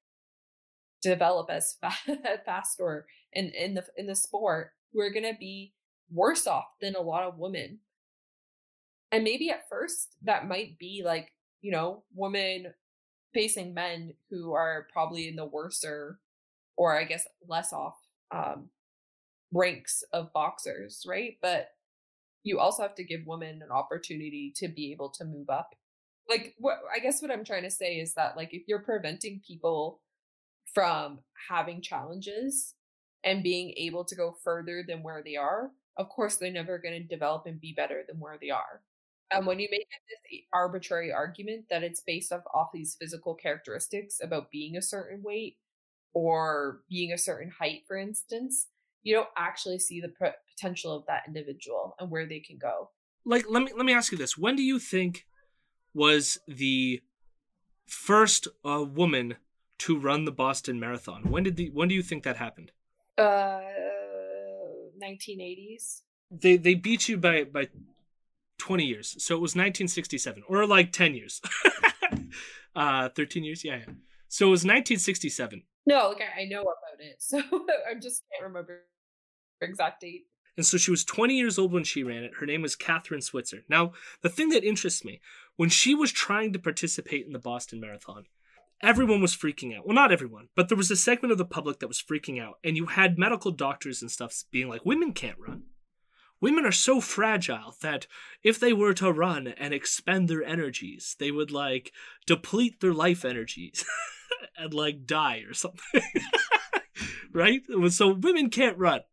[1.01, 1.77] develop as
[2.45, 5.73] fast or in in the in the sport who are going to be
[6.11, 7.79] worse off than a lot of women
[9.13, 12.73] and maybe at first that might be like you know women
[13.33, 16.19] facing men who are probably in the worser
[16.75, 17.95] or i guess less off
[18.35, 18.69] um
[19.53, 21.69] ranks of boxers right but
[22.43, 25.75] you also have to give women an opportunity to be able to move up
[26.29, 29.41] like what i guess what i'm trying to say is that like if you're preventing
[29.47, 30.01] people
[30.73, 32.73] from having challenges
[33.23, 36.93] and being able to go further than where they are, of course, they're never going
[36.93, 38.81] to develop and be better than where they are.
[39.31, 44.19] And when you make this arbitrary argument that it's based off, off these physical characteristics
[44.21, 45.57] about being a certain weight
[46.13, 48.67] or being a certain height, for instance,
[49.01, 52.89] you don't actually see the p- potential of that individual and where they can go.
[53.25, 55.25] Like, let me let me ask you this: When do you think
[55.93, 57.01] was the
[57.87, 59.37] first uh, woman
[59.79, 61.29] to run the Boston Marathon.
[61.29, 62.71] When did the when do you think that happened?
[63.17, 63.61] Uh
[65.01, 66.01] 1980s.
[66.31, 67.67] They they beat you by by
[68.63, 69.15] 20 years.
[69.19, 71.41] So it was 1967 or like 10 years.
[72.75, 73.65] uh 13 years.
[73.65, 73.93] Yeah, yeah.
[74.29, 75.63] So it was 1967.
[75.85, 77.15] No, like I, I know about it.
[77.19, 78.83] So I just can't remember
[79.59, 80.27] her exact date.
[80.55, 82.35] And so she was 20 years old when she ran it.
[82.39, 83.63] Her name was Kathrine Switzer.
[83.67, 85.19] Now, the thing that interests me,
[85.57, 88.25] when she was trying to participate in the Boston Marathon,
[88.81, 89.85] everyone was freaking out.
[89.85, 92.59] Well, not everyone, but there was a segment of the public that was freaking out.
[92.63, 95.63] And you had medical doctors and stuff being like, women can't run.
[96.43, 98.05] Women are so fragile that
[98.43, 101.93] if they were to run and expend their energies, they would like
[102.25, 103.85] deplete their life energies
[104.57, 106.01] and like die or something.
[107.31, 107.61] right?
[107.91, 109.03] So women can't run.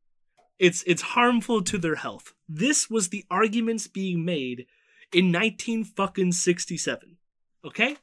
[0.58, 2.34] It's it's harmful to their health.
[2.48, 4.66] This was the arguments being made
[5.12, 7.16] in 19 fucking 67.
[7.64, 7.96] Okay?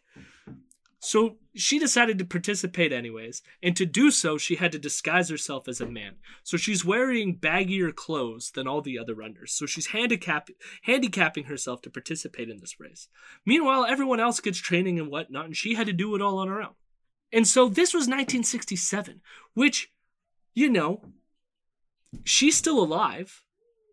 [0.99, 5.67] So she decided to participate anyways, and to do so, she had to disguise herself
[5.67, 6.15] as a man.
[6.43, 9.53] So she's wearing baggier clothes than all the other runners.
[9.53, 10.49] So she's handicap
[10.83, 13.09] handicapping herself to participate in this race.
[13.45, 16.47] Meanwhile, everyone else gets training and whatnot, and she had to do it all on
[16.47, 16.73] her own.
[17.31, 19.21] And so this was 1967,
[19.53, 19.91] which,
[20.55, 21.01] you know,
[22.23, 23.43] she's still alive.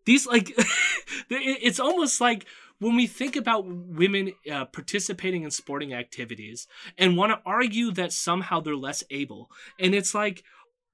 [0.05, 0.53] These like,
[1.29, 2.45] it's almost like
[2.79, 8.11] when we think about women uh, participating in sporting activities and want to argue that
[8.11, 10.43] somehow they're less able, and it's like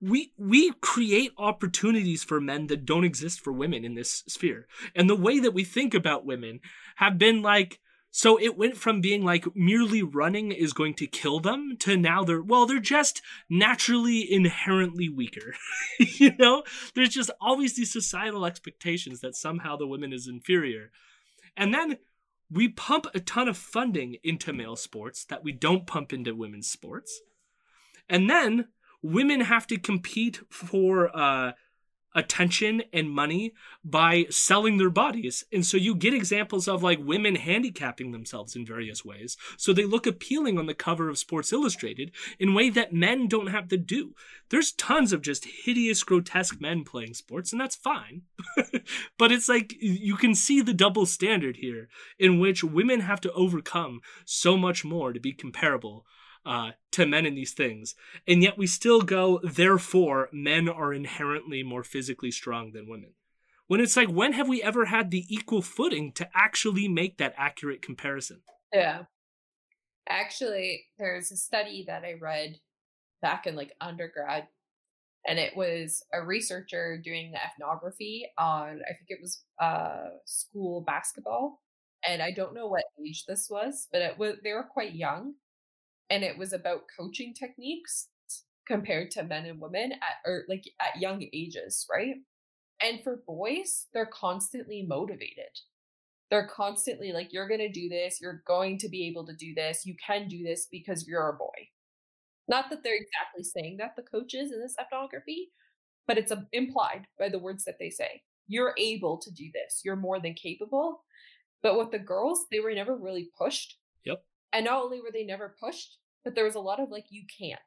[0.02, 5.10] we we create opportunities for men that don't exist for women in this sphere, and
[5.10, 6.60] the way that we think about women
[6.98, 7.80] have been like.
[8.14, 12.26] So it went from being like merely running is going to kill them to now
[12.26, 15.54] they're, well, they're just naturally inherently weaker.
[15.98, 16.64] you know,
[16.94, 20.92] there's just always these societal expectations that somehow the woman is inferior.
[21.56, 21.98] And then
[22.50, 26.70] we pump a ton of funding into male sports that we don't pump into women's
[26.70, 27.22] sports.
[28.10, 28.68] And then
[29.02, 31.54] women have to compete for uh,
[32.14, 35.44] attention and money by selling their bodies.
[35.52, 39.38] And so you get examples of like women handicapping themselves in various ways.
[39.58, 43.48] So they look appealing on the cover of Sports Illustrated in way that men don't
[43.48, 44.14] have to do.
[44.50, 48.24] There's tons of just hideous, grotesque men playing sports, and that's fine.
[49.18, 51.88] but it's like you can see the double standard here
[52.20, 56.06] in which women have to overcome so much more to be comparable
[56.46, 57.96] uh, to men in these things.
[58.28, 63.14] And yet we still go, therefore, men are inherently more physically strong than women.
[63.68, 67.34] When it's like, when have we ever had the equal footing to actually make that
[67.38, 68.42] accurate comparison?
[68.74, 69.04] Yeah.
[70.10, 72.58] Actually, there's a study that I read
[73.22, 74.48] back in like undergrad,
[75.26, 80.82] and it was a researcher doing the ethnography on, I think it was uh, school
[80.82, 81.62] basketball.
[82.06, 85.36] And I don't know what age this was, but it was they were quite young
[86.12, 88.10] and it was about coaching techniques
[88.68, 92.16] compared to men and women at or like at young ages, right?
[92.84, 95.58] And for boys, they're constantly motivated.
[96.30, 98.20] They're constantly like, you're going to do this.
[98.22, 99.86] You're going to be able to do this.
[99.86, 101.70] You can do this because you're a boy.
[102.48, 105.52] Not that they're exactly saying that the coaches in this ethnography,
[106.08, 108.22] but it's um, implied by the words that they say.
[108.48, 109.82] You're able to do this.
[109.84, 111.04] You're more than capable.
[111.64, 113.78] But with the girls, they were never really pushed.
[114.06, 114.24] Yep.
[114.54, 117.24] And not only were they never pushed, but there was a lot of like you
[117.40, 117.60] can't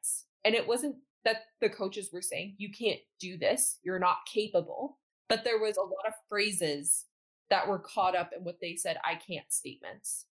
[0.45, 0.95] and it wasn't
[1.25, 4.99] that the coaches were saying, you can't do this, you're not capable.
[5.27, 7.05] But there was a lot of phrases
[7.49, 10.27] that were caught up in what they said, I can't statements.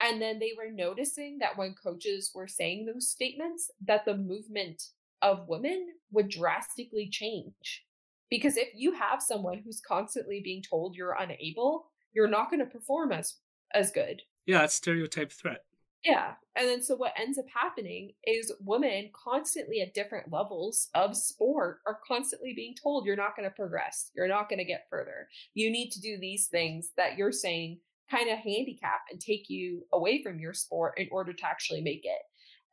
[0.00, 4.82] And then they were noticing that when coaches were saying those statements, that the movement
[5.22, 7.84] of women would drastically change.
[8.28, 12.66] Because if you have someone who's constantly being told you're unable, you're not going to
[12.66, 13.36] perform as
[13.72, 14.22] as good.
[14.46, 15.64] Yeah, it's stereotype threat.
[16.04, 16.32] Yeah.
[16.54, 21.78] And then so what ends up happening is women constantly at different levels of sport
[21.86, 24.10] are constantly being told you're not going to progress.
[24.14, 25.28] You're not going to get further.
[25.54, 27.78] You need to do these things that you're saying
[28.10, 32.04] kind of handicap and take you away from your sport in order to actually make
[32.04, 32.20] it.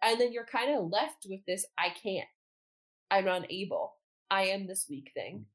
[0.01, 2.27] And then you're kind of left with this I can't.
[3.09, 3.93] I'm unable.
[4.29, 5.45] I am this weak thing.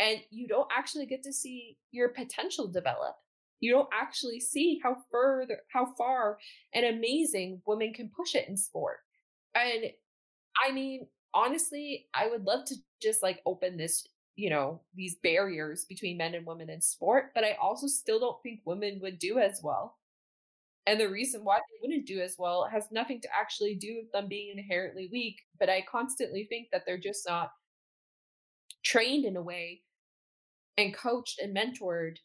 [0.00, 3.16] And you don't actually get to see your potential develop.
[3.62, 6.38] You don't actually see how further how far
[6.74, 8.98] and amazing women can push it in sport.
[9.54, 9.84] And
[10.62, 14.06] I mean, honestly, I would love to just like open this
[14.36, 18.42] you know these barriers between men and women in sport but i also still don't
[18.42, 19.98] think women would do as well
[20.86, 24.10] and the reason why they wouldn't do as well has nothing to actually do with
[24.12, 27.52] them being inherently weak but i constantly think that they're just not
[28.82, 29.82] trained in a way
[30.78, 32.16] and coached and mentored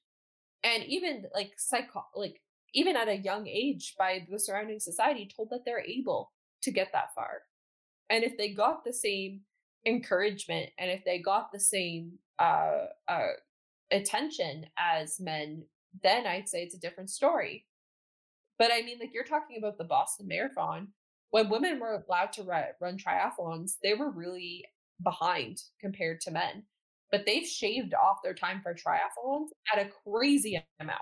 [0.64, 2.42] and even like psycho like
[2.74, 6.32] even at a young age by the surrounding society told that they're able
[6.62, 7.42] to get that far.
[8.10, 9.42] And if they got the same
[9.86, 13.30] encouragement and if they got the same uh, uh,
[13.92, 15.64] attention as men
[16.04, 17.66] then i'd say it's a different story.
[18.60, 20.90] But i mean like you're talking about the boston marathon.
[21.30, 24.66] When women were allowed to run, run triathlons they were really
[25.04, 26.64] behind compared to men
[27.12, 31.00] but they've shaved off their time for triathlons at a crazy amount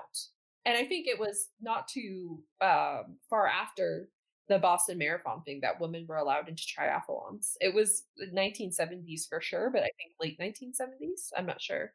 [0.66, 4.10] and i think it was not too um, far after
[4.48, 7.54] the Boston Marathon thing that women were allowed into triathlons.
[7.62, 8.04] It was
[8.34, 11.32] 1970s for sure, but I think late 1970s.
[11.36, 11.94] I'm not sure.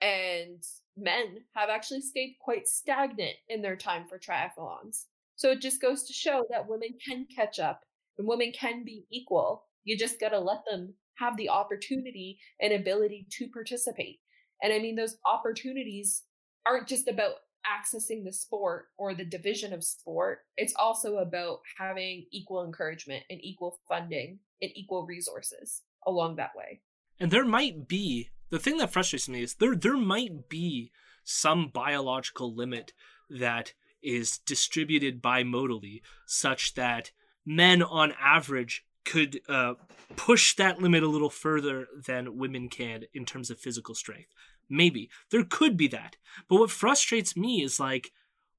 [0.00, 0.62] And
[0.96, 5.06] men have actually stayed quite stagnant in their time for triathlons.
[5.36, 7.82] So it just goes to show that women can catch up
[8.16, 9.64] and women can be equal.
[9.84, 14.20] You just got to let them have the opportunity and ability to participate.
[14.62, 16.24] And I mean, those opportunities
[16.66, 17.32] aren't just about
[17.66, 23.38] accessing the sport or the division of sport, it's also about having equal encouragement and
[23.42, 26.80] equal funding and equal resources along that way.
[27.20, 30.92] And there might be the thing that frustrates me is there there might be
[31.24, 32.92] some biological limit
[33.28, 37.10] that is distributed bimodally such that
[37.44, 39.74] men on average could uh,
[40.16, 44.34] push that limit a little further than women can in terms of physical strength.
[44.68, 46.16] Maybe there could be that.
[46.46, 48.12] But what frustrates me is like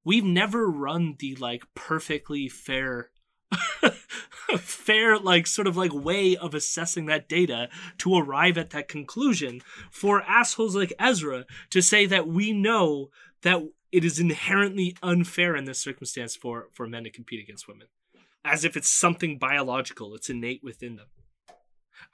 [0.04, 3.12] we've never run the like perfectly fair
[4.58, 7.70] fair like sort of like way of assessing that data
[8.00, 13.10] to arrive at that conclusion for assholes like Ezra to say that we know
[13.43, 17.88] that it is inherently unfair in this circumstance for for men to compete against women
[18.44, 21.08] as if it's something biological it's innate within them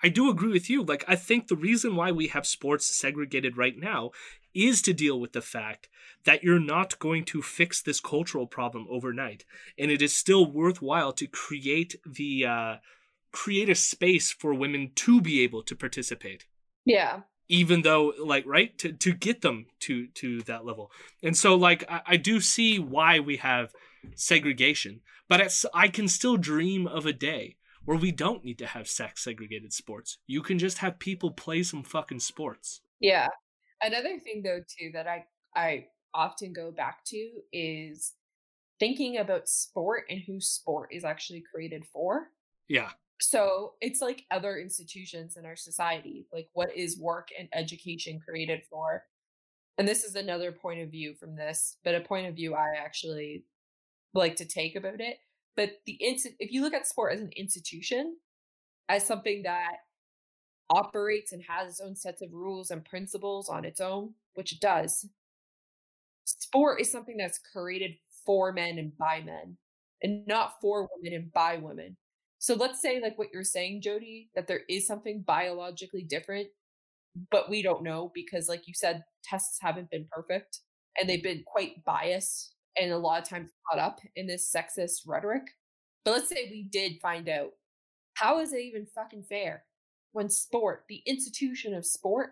[0.04, 0.84] I do agree with you.
[0.84, 4.12] Like, I think the reason why we have sports segregated right now
[4.54, 5.90] is to deal with the fact
[6.26, 9.46] that you're not going to fix this cultural problem overnight,
[9.78, 12.76] and it is still worthwhile to create the uh,
[13.32, 16.46] create a space for women to be able to participate.
[16.86, 17.22] Yeah.
[17.48, 21.84] Even though, like, right to to get them to to that level, and so like
[21.90, 23.72] I, I do see why we have
[24.16, 28.88] segregation, but I can still dream of a day where we don't need to have
[28.88, 30.18] sex segregated sports.
[30.28, 32.82] You can just have people play some fucking sports.
[33.00, 33.28] Yeah.
[33.82, 35.26] Another thing though too that I
[35.56, 38.14] I often go back to is
[38.80, 42.32] thinking about sport and who sport is actually created for.
[42.68, 42.90] Yeah.
[43.22, 46.26] So it's like other institutions in our society.
[46.34, 49.04] Like what is work and education created for?
[49.78, 52.76] And this is another point of view from this, but a point of view I
[52.78, 53.44] actually
[54.16, 55.18] like to take about it
[55.56, 58.18] but the if you look at sport as an institution,
[58.90, 59.78] as something that
[60.70, 64.60] operates and has its own sets of rules and principles on its own, which it
[64.60, 65.08] does,
[66.26, 67.92] sport is something that's created
[68.26, 69.58] for men and by men,
[70.04, 71.96] and not for women and by women.
[72.40, 76.48] So let's say, like what you're saying, Jody, that there is something biologically different,
[77.32, 80.60] but we don't know because, like you said, tests haven't been perfect
[81.00, 85.08] and they've been quite biased and a lot of times caught up in this sexist
[85.08, 85.44] rhetoric.
[86.04, 87.52] But let's say we did find out.
[88.16, 89.64] How is it even fucking fair
[90.14, 92.32] when sport, the institution of sport,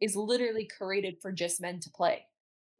[0.00, 2.26] is literally created for just men to play?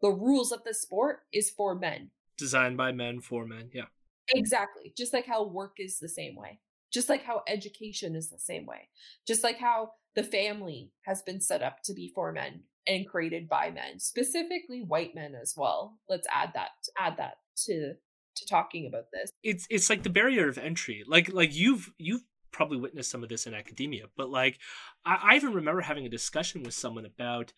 [0.02, 2.10] The rules of the sport is for men.
[2.36, 3.86] Designed by men for men, yeah.
[4.34, 4.92] Exactly.
[4.96, 6.60] Just like how work is the same way.
[6.92, 8.88] Just like how education is the same way.
[9.26, 13.48] Just like how the family has been set up to be for men and created
[13.48, 15.98] by men, specifically white men as well.
[16.08, 17.94] Let's add that add that to
[18.36, 19.30] to talking about this.
[19.42, 21.04] It's it's like the barrier of entry.
[21.06, 24.58] Like like you've you've probably witnessed some of this in academia, but like
[25.04, 27.52] I, I even remember having a discussion with someone about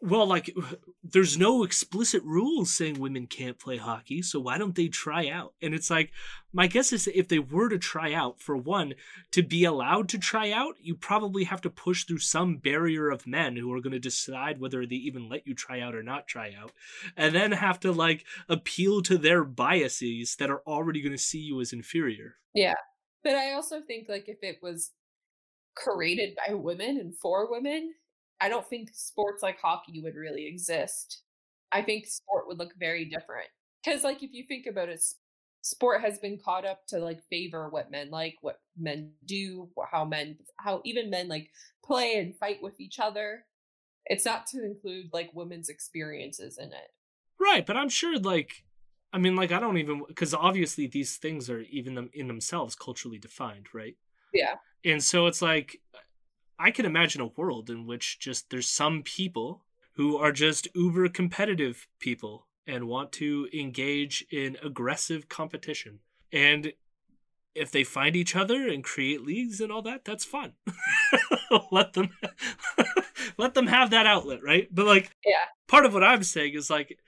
[0.00, 0.54] well, like
[1.02, 5.54] there's no explicit rules saying women can't play hockey, so why don't they try out?
[5.60, 6.12] And it's like
[6.52, 8.94] my guess is if they were to try out, for one,
[9.32, 13.26] to be allowed to try out, you probably have to push through some barrier of
[13.26, 16.26] men who are going to decide whether they even let you try out or not
[16.26, 16.72] try out,
[17.16, 21.40] and then have to like appeal to their biases that are already going to see
[21.40, 22.36] you as inferior.
[22.54, 22.74] Yeah.
[23.24, 24.92] But I also think like if it was
[25.74, 27.94] created by women and for women,
[28.40, 31.22] I don't think sports like hockey would really exist.
[31.72, 33.48] I think sport would look very different.
[33.84, 35.02] Because, like, if you think about it,
[35.62, 40.04] sport has been caught up to like favor what men like, what men do, how
[40.04, 41.50] men, how even men like
[41.84, 43.44] play and fight with each other.
[44.06, 46.92] It's not to include like women's experiences in it.
[47.38, 48.64] Right, but I'm sure like
[49.12, 52.74] I mean like I don't even cuz obviously these things are even them in themselves
[52.74, 53.96] culturally defined, right?
[54.32, 54.56] Yeah.
[54.84, 55.80] And so it's like
[56.58, 61.08] I can imagine a world in which just there's some people who are just uber
[61.08, 66.00] competitive people and want to engage in aggressive competition.
[66.32, 66.72] And
[67.54, 70.52] if they find each other and create leagues and all that, that's fun.
[71.72, 72.10] let them
[73.38, 74.68] let them have that outlet, right?
[74.70, 75.46] But like yeah.
[75.66, 76.98] part of what I'm saying is like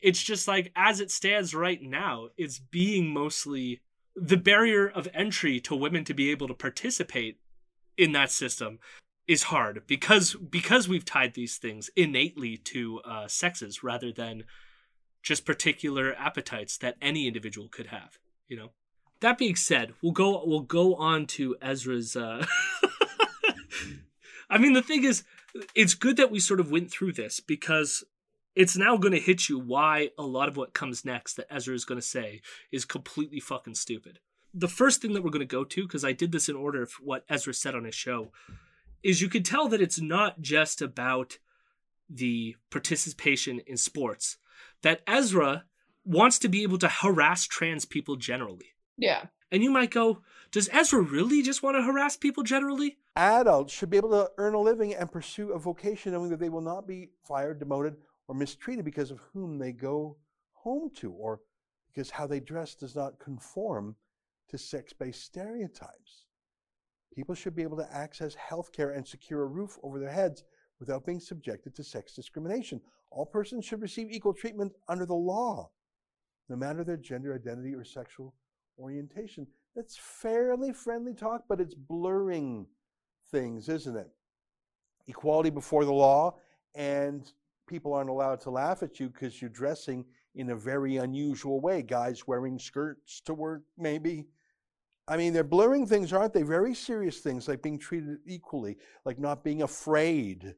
[0.00, 3.80] it's just like as it stands right now, it's being mostly
[4.14, 7.38] the barrier of entry to women to be able to participate
[7.96, 8.78] in that system
[9.26, 14.44] is hard because because we've tied these things innately to uh, sexes rather than
[15.22, 18.18] just particular appetites that any individual could have.
[18.48, 18.70] You know.
[19.20, 22.16] That being said, we'll go we'll go on to Ezra's.
[22.16, 22.44] Uh...
[24.50, 25.24] I mean, the thing is,
[25.74, 28.04] it's good that we sort of went through this because
[28.54, 31.74] it's now going to hit you why a lot of what comes next that Ezra
[31.74, 34.20] is going to say is completely fucking stupid
[34.56, 36.82] the first thing that we're going to go to, because I did this in order
[36.82, 38.32] of what Ezra said on his show,
[39.02, 41.38] is you could tell that it's not just about
[42.08, 44.38] the participation in sports,
[44.82, 45.64] that Ezra
[46.04, 48.72] wants to be able to harass trans people generally.
[48.96, 49.26] Yeah.
[49.52, 52.96] And you might go, does Ezra really just want to harass people generally?
[53.14, 56.48] Adults should be able to earn a living and pursue a vocation knowing that they
[56.48, 57.96] will not be fired, demoted,
[58.26, 60.16] or mistreated because of whom they go
[60.52, 61.40] home to or
[61.92, 63.96] because how they dress does not conform
[64.48, 66.24] to sex based stereotypes.
[67.14, 70.44] People should be able to access health care and secure a roof over their heads
[70.78, 72.80] without being subjected to sex discrimination.
[73.10, 75.70] All persons should receive equal treatment under the law,
[76.48, 78.34] no matter their gender identity or sexual
[78.78, 79.46] orientation.
[79.74, 82.66] That's fairly friendly talk, but it's blurring
[83.30, 84.08] things, isn't it?
[85.06, 86.36] Equality before the law,
[86.74, 87.32] and
[87.66, 91.82] people aren't allowed to laugh at you because you're dressing in a very unusual way.
[91.82, 94.26] Guys wearing skirts to work, maybe,
[95.08, 96.42] I mean, they're blurring things, aren't they?
[96.42, 100.54] Very serious things like being treated equally, like not being afraid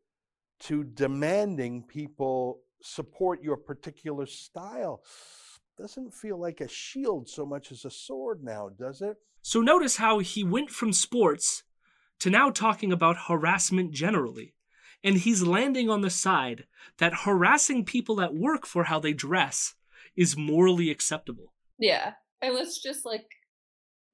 [0.61, 5.03] to demanding people support your particular style.
[5.77, 9.17] Doesn't feel like a shield so much as a sword now, does it?
[9.43, 11.63] So notice how he went from sports
[12.21, 14.55] to now talking about harassment generally.
[15.05, 16.65] And he's landing on the side
[16.99, 19.75] that harassing people at work for how they dress
[20.17, 21.53] is morally acceptable.
[21.79, 22.15] Yeah.
[22.43, 23.27] And let's just like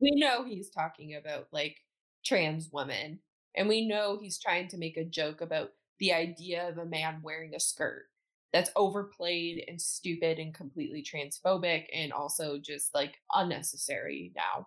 [0.01, 1.77] we know he's talking about like
[2.25, 3.21] trans women
[3.57, 7.21] and we know he's trying to make a joke about the idea of a man
[7.23, 8.07] wearing a skirt
[8.53, 14.67] that's overplayed and stupid and completely transphobic and also just like unnecessary now.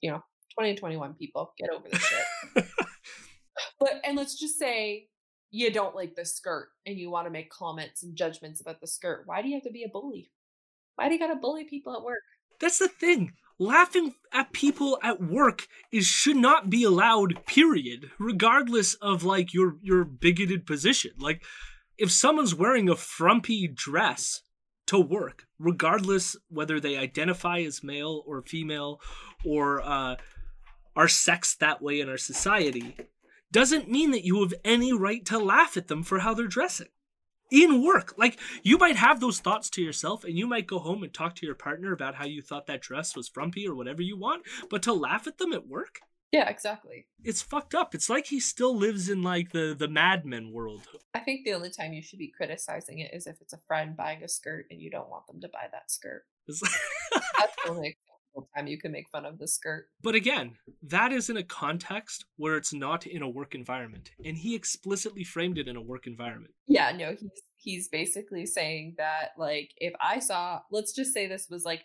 [0.00, 2.66] You know 2021 people get over this shit.
[3.78, 5.08] But and let's just say
[5.50, 8.86] you don't like the skirt and you want to make comments and judgments about the
[8.86, 10.30] skirt why do you have to be a bully?
[10.96, 12.22] Why do you gotta bully people at work?
[12.60, 18.94] That's the thing laughing at people at work is should not be allowed period regardless
[18.94, 21.12] of like your your bigoted position.
[21.18, 21.44] Like
[21.98, 24.40] if someone's wearing a frumpy dress
[24.86, 28.98] to work regardless whether they identify as male or female
[29.44, 30.16] or uh,
[30.96, 32.96] are sexed that way in our society
[33.52, 36.88] doesn't mean that you have any right to laugh at them for how they're dressing
[37.50, 38.14] in work.
[38.16, 41.34] Like you might have those thoughts to yourself and you might go home and talk
[41.36, 44.44] to your partner about how you thought that dress was frumpy or whatever you want,
[44.68, 46.00] but to laugh at them at work?
[46.32, 47.06] Yeah, exactly.
[47.24, 47.92] It's fucked up.
[47.94, 50.82] It's like he still lives in like the the Mad Men world.
[51.12, 53.96] I think the only time you should be criticizing it is if it's a friend
[53.96, 56.22] buying a skirt and you don't want them to buy that skirt.
[56.46, 58.09] That's the only single
[58.56, 59.86] time you can make fun of the skirt.
[60.02, 64.10] But again, that is in a context where it's not in a work environment.
[64.24, 66.54] And he explicitly framed it in a work environment.
[66.66, 71.48] Yeah, no, he's he's basically saying that like if I saw let's just say this
[71.50, 71.84] was like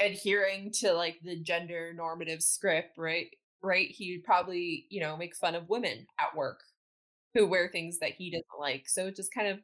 [0.00, 3.26] adhering to like the gender normative script, right?
[3.62, 3.88] Right?
[3.90, 6.60] He would probably, you know, make fun of women at work
[7.34, 8.88] who wear things that he doesn't like.
[8.88, 9.58] So it just kind of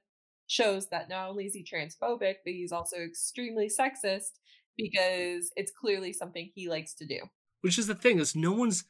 [0.47, 4.33] shows that not only is he transphobic, but he's also extremely sexist
[4.77, 7.19] because it's clearly something he likes to do.
[7.61, 8.85] Which is the thing is no one's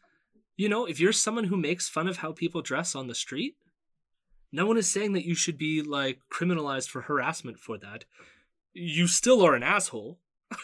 [0.57, 3.57] you know, if you're someone who makes fun of how people dress on the street,
[4.53, 8.05] no one is saying that you should be like criminalized for harassment for that.
[8.73, 10.21] You still are an asshole.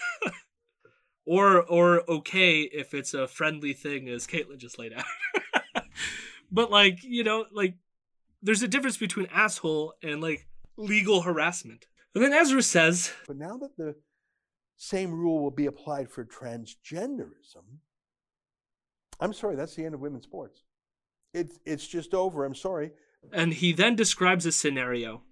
[1.26, 5.04] or or okay if it's a friendly thing as Caitlin just laid out.
[6.52, 7.74] but like, you know, like
[8.42, 10.46] there's a difference between asshole and like
[10.76, 11.86] legal harassment.
[12.14, 13.96] And then Ezra says, But now that the
[14.82, 17.64] same rule will be applied for transgenderism,
[19.20, 20.62] I'm sorry, that's the end of women's sports.
[21.34, 22.46] It's it's just over.
[22.46, 22.92] I'm sorry.
[23.30, 25.22] And he then describes a scenario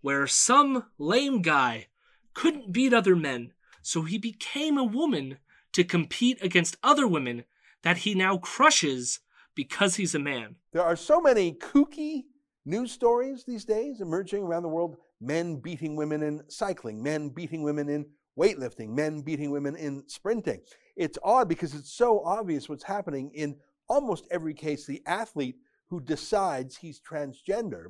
[0.00, 1.86] where some lame guy
[2.34, 5.38] couldn't beat other men, so he became a woman
[5.72, 7.44] to compete against other women
[7.82, 9.20] that he now crushes
[9.54, 10.56] because he's a man.
[10.72, 12.24] There are so many kooky
[12.64, 17.62] news stories these days emerging around the world men beating women in cycling, men beating
[17.62, 18.06] women in
[18.38, 20.60] weightlifting, men beating women in sprinting.
[20.96, 23.56] It's odd because it's so obvious what's happening in
[23.88, 24.86] almost every case.
[24.86, 25.56] The athlete
[25.88, 27.86] who decides he's transgender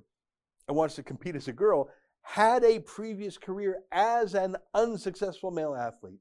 [0.67, 1.91] and wants to compete as a girl
[2.23, 6.21] had a previous career as an unsuccessful male athlete.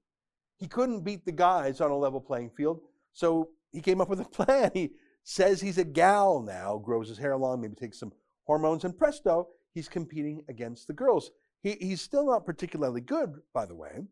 [0.58, 2.82] He couldn't beat the guys on a level playing field,
[3.14, 4.72] so he came up with a plan.
[4.74, 4.92] He
[5.24, 8.12] says he's a gal now, grows his hair long, maybe takes some
[8.46, 11.32] hormones, and presto, he's competing against the girls.
[11.62, 14.06] He, he's still not particularly good, by the way,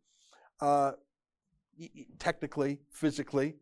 [0.60, 0.94] uh,
[2.20, 3.56] technically, physically,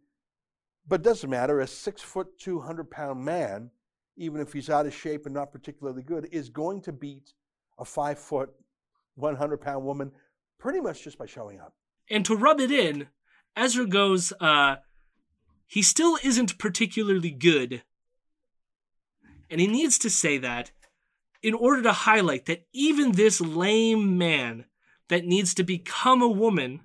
[0.88, 1.59] but doesn't matter.
[1.59, 3.69] A six foot, 200 pound man,
[4.17, 7.33] even if he's out of shape and not particularly good, is going to beat
[7.77, 8.49] a five foot,
[9.15, 10.11] 100 pound woman
[10.57, 11.73] pretty much just by showing up.
[12.09, 13.07] And to rub it in,
[13.55, 14.77] Ezra goes, uh,
[15.67, 17.83] he still isn't particularly good.
[19.49, 20.71] And he needs to say that
[21.41, 24.65] in order to highlight that even this lame man
[25.09, 26.81] that needs to become a woman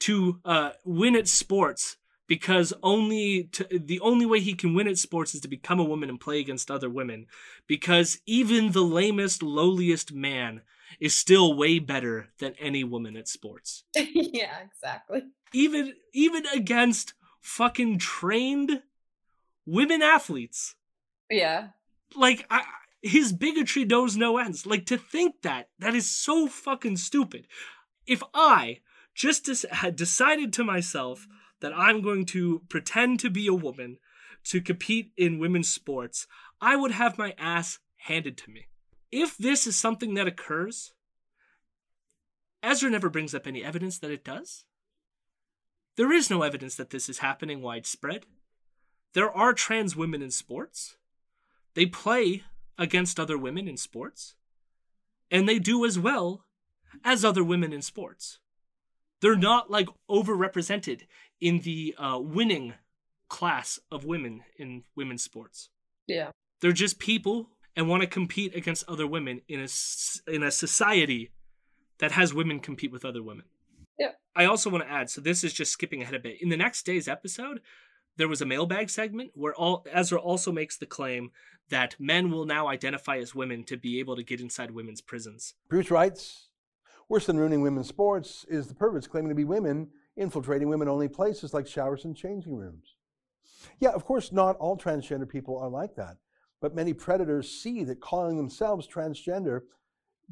[0.00, 4.96] to uh, win at sports because only to, the only way he can win at
[4.96, 7.26] sports is to become a woman and play against other women
[7.66, 10.62] because even the lamest lowliest man
[11.00, 13.84] is still way better than any woman at sports.
[13.96, 15.22] Yeah exactly.
[15.52, 18.82] Even even against fucking trained
[19.66, 20.76] women athletes.
[21.28, 21.68] Yeah.
[22.14, 22.62] Like I,
[23.02, 27.46] his bigotry knows no ends like to think that that is so fucking stupid
[28.06, 28.78] if i
[29.14, 31.26] just had decided to myself
[31.60, 33.98] that I'm going to pretend to be a woman
[34.44, 36.26] to compete in women's sports,
[36.60, 38.66] I would have my ass handed to me.
[39.12, 40.92] If this is something that occurs,
[42.62, 44.64] Ezra never brings up any evidence that it does.
[45.96, 48.24] There is no evidence that this is happening widespread.
[49.12, 50.96] There are trans women in sports.
[51.74, 52.44] They play
[52.80, 54.34] against other women in sports.
[55.30, 56.46] And they do as well
[57.04, 58.40] as other women in sports.
[59.20, 61.02] They're not like overrepresented
[61.40, 62.74] in the uh, winning
[63.28, 65.68] class of women in women's sports.
[66.08, 66.30] Yeah.
[66.60, 69.68] They're just people and want to compete against other women in a
[70.32, 71.30] in a society
[71.98, 73.44] that has women compete with other women.
[73.98, 74.12] Yeah.
[74.34, 76.40] I also want to add, so this is just skipping ahead a bit.
[76.40, 77.60] In the next day's episode,
[78.20, 81.30] there was a mailbag segment where all Ezra also makes the claim
[81.70, 85.54] that men will now identify as women to be able to get inside women's prisons.
[85.68, 86.48] Bruce writes,
[87.08, 91.08] worse than ruining women's sports is the perverts claiming to be women infiltrating women only
[91.08, 92.96] places like showers and changing rooms.
[93.78, 96.16] Yeah, of course, not all transgender people are like that,
[96.60, 99.60] but many predators see that calling themselves transgender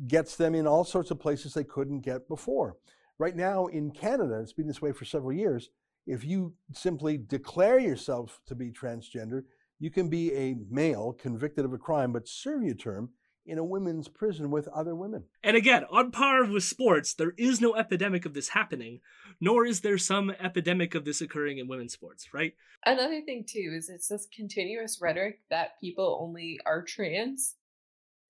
[0.07, 2.77] gets them in all sorts of places they couldn't get before.
[3.19, 5.71] Right now in Canada, it's been this way for several years.
[6.09, 9.43] If you simply declare yourself to be transgender,
[9.79, 13.11] you can be a male convicted of a crime but serve your term
[13.45, 15.25] in a women's prison with other women.
[15.43, 19.01] And again, on par with sports, there is no epidemic of this happening,
[19.39, 22.55] nor is there some epidemic of this occurring in women's sports, right?
[22.87, 27.57] Another thing too is it's this continuous rhetoric that people only are trans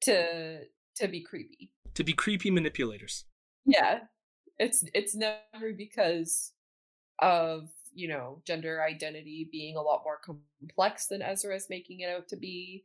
[0.02, 0.62] to
[0.96, 1.70] to be creepy.
[1.94, 3.24] To be creepy manipulators.
[3.64, 4.00] Yeah.
[4.58, 6.52] It's it's never because
[7.20, 12.10] of, you know, gender identity being a lot more complex than Ezra is making it
[12.10, 12.84] out to be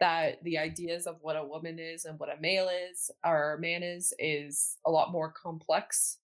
[0.00, 3.60] that the ideas of what a woman is and what a male is or a
[3.60, 6.18] man is is a lot more complex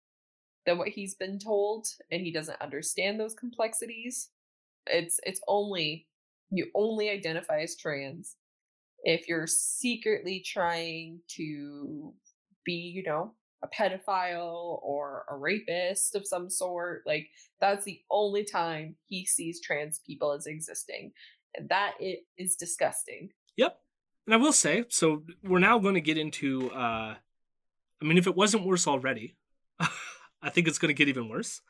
[0.66, 4.30] than what he's been told and he doesn't understand those complexities.
[4.86, 6.06] It's it's only
[6.50, 8.36] you only identify as trans
[9.04, 12.12] if you're secretly trying to
[12.64, 13.32] be, you know,
[13.62, 17.02] a pedophile or a rapist of some sort.
[17.06, 17.28] Like
[17.60, 21.12] that's the only time he sees trans people as existing.
[21.56, 23.30] And that it is disgusting.
[23.56, 23.78] Yep.
[24.26, 27.14] And I will say, so we're now going to get into uh
[28.00, 29.36] I mean if it wasn't worse already,
[30.42, 31.60] I think it's going to get even worse.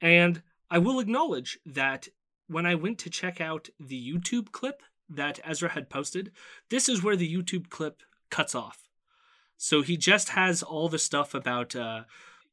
[0.00, 2.08] And I will acknowledge that
[2.46, 6.32] when I went to check out the YouTube clip that Ezra had posted,
[6.70, 8.83] this is where the YouTube clip cuts off.
[9.56, 12.04] So he just has all the stuff about, uh,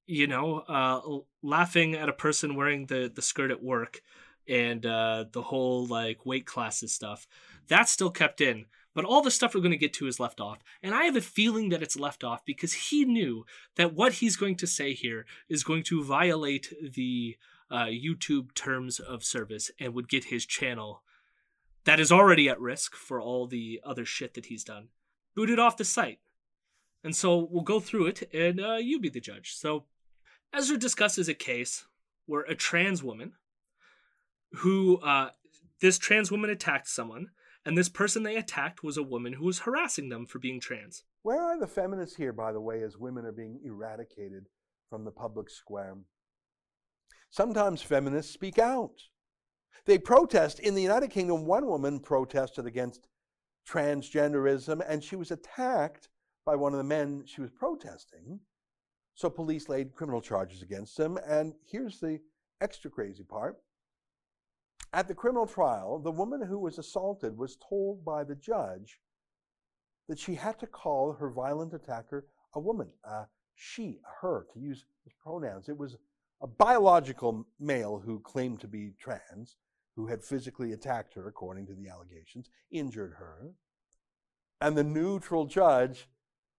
[0.06, 1.02] you know, uh,
[1.42, 4.02] laughing at a person wearing the, the skirt at work
[4.48, 7.28] and uh, the whole like weight classes stuff.
[7.68, 8.66] That's still kept in.
[8.94, 10.60] But all the stuff we're going to get to is left off.
[10.84, 13.46] And I have a feeling that it's left off because he knew
[13.78, 17.38] that what he's going to say here is going to violate the
[17.70, 21.04] uh, YouTube terms of service and would get his channel
[21.84, 24.90] that is already at risk for all the other shit that he's done
[25.36, 26.20] booted off the site.
[27.04, 29.54] And so we'll go through it and uh, you be the judge.
[29.54, 29.86] So
[30.54, 31.86] Ezra discusses a case
[32.26, 33.34] where a trans woman
[34.58, 35.30] who uh,
[35.80, 37.28] this trans woman attacked someone
[37.66, 41.04] and this person they attacked was a woman who was harassing them for being trans.
[41.24, 44.48] Where are the feminists here, by the way, as women are being eradicated
[44.90, 45.96] from the public square?
[47.30, 48.96] Sometimes feminists speak out.
[49.86, 50.60] They protest.
[50.60, 53.08] In the United Kingdom, one woman protested against
[53.68, 56.10] transgenderism and she was attacked
[56.46, 58.40] by one of the men she was protesting.
[59.14, 61.18] So police laid criminal charges against him.
[61.28, 62.20] And here's the
[62.62, 63.58] extra crazy part
[64.94, 69.00] at the criminal trial, the woman who was assaulted was told by the judge
[70.10, 73.26] that she had to call her violent attacker a woman, a
[73.56, 74.86] she, a her, to use
[75.24, 75.70] pronouns.
[75.70, 75.96] It was
[76.42, 79.56] a biological male who claimed to be trans,
[79.96, 83.54] who had physically attacked her, according to the allegations, injured her.
[84.60, 86.10] And the neutral judge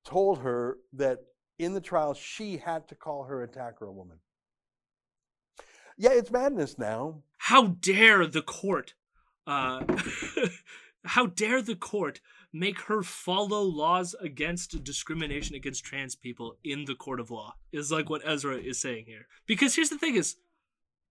[0.05, 1.18] told her that
[1.59, 4.18] in the trial she had to call her attacker a woman.
[5.96, 7.22] Yeah, it's madness now.
[7.38, 8.94] How dare the court
[9.46, 9.82] uh
[11.05, 12.20] how dare the court
[12.53, 17.90] make her follow laws against discrimination against trans people in the court of law is
[17.90, 19.26] like what Ezra is saying here.
[19.46, 20.36] Because here's the thing is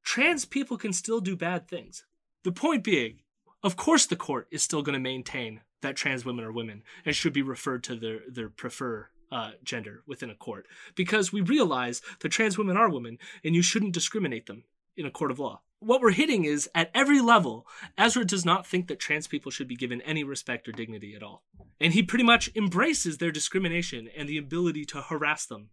[0.03, 2.05] trans people can still do bad things.
[2.43, 3.19] The point being,
[3.63, 7.15] of course the court is still going to maintain that trans women are women and
[7.15, 10.65] should be referred to their their prefer uh, gender within a court
[10.95, 14.63] because we realize that trans women are women and you shouldn't discriminate them
[14.97, 15.61] in a court of law.
[15.79, 17.65] What we're hitting is at every level,
[17.97, 21.23] Ezra does not think that trans people should be given any respect or dignity at
[21.23, 21.43] all.
[21.79, 25.69] And he pretty much embraces their discrimination and the ability to harass them.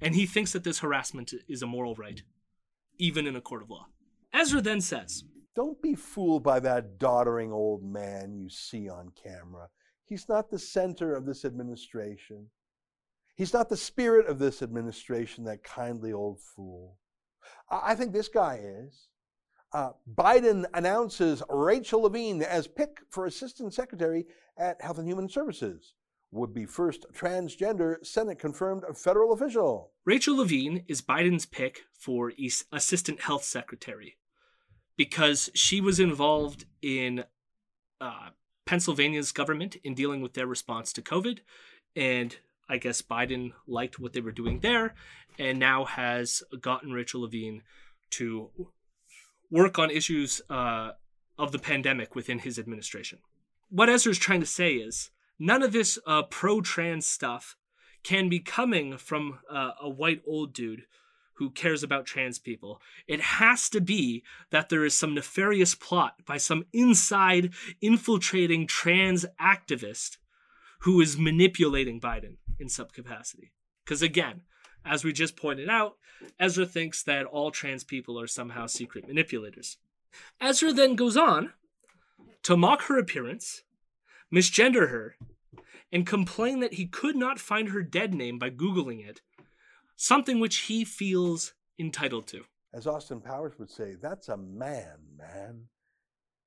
[0.00, 2.20] And he thinks that this harassment is a moral right,
[2.98, 3.86] even in a court of law.
[4.34, 5.24] Ezra then says,
[5.56, 9.68] Don't be fooled by that doddering old man you see on camera.
[10.04, 12.48] He's not the center of this administration.
[13.36, 16.98] He's not the spirit of this administration, that kindly old fool.
[17.70, 19.08] I think this guy is.
[19.72, 24.26] Uh, Biden announces Rachel Levine as pick for Assistant Secretary
[24.58, 25.94] at Health and Human Services.
[26.32, 29.92] Would be first transgender Senate confirmed federal official.
[30.04, 32.32] Rachel Levine is Biden's pick for
[32.72, 34.16] Assistant Health Secretary
[34.96, 37.24] because she was involved in
[38.00, 38.30] uh,
[38.64, 41.40] Pennsylvania's government in dealing with their response to COVID,
[41.94, 42.36] and
[42.68, 44.94] I guess Biden liked what they were doing there
[45.38, 47.62] and now has gotten Rachel Levine
[48.10, 48.50] to
[49.50, 50.92] work on issues uh,
[51.38, 53.18] of the pandemic within his administration.
[53.68, 57.56] What Ezra is trying to say is none of this uh, pro trans stuff
[58.02, 60.84] can be coming from uh, a white old dude
[61.36, 62.80] who cares about trans people.
[63.06, 69.26] It has to be that there is some nefarious plot by some inside infiltrating trans
[69.40, 70.16] activist
[70.80, 73.52] who is manipulating Biden in some capacity.
[73.84, 74.42] Because again,
[74.84, 75.96] as we just pointed out,
[76.40, 79.76] Ezra thinks that all trans people are somehow secret manipulators.
[80.40, 81.52] Ezra then goes on
[82.42, 83.62] to mock her appearance,
[84.32, 85.16] misgender her,
[85.92, 89.20] and complain that he could not find her dead name by Googling it,
[89.96, 92.44] something which he feels entitled to.
[92.72, 95.62] As Austin Powers would say, that's a man, man.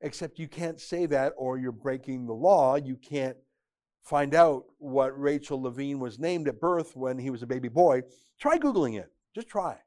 [0.01, 2.75] Except you can't say that or you're breaking the law.
[2.75, 3.37] You can't
[4.03, 8.01] find out what Rachel Levine was named at birth when he was a baby boy,
[8.39, 9.11] try Googling it.
[9.35, 9.77] Just try.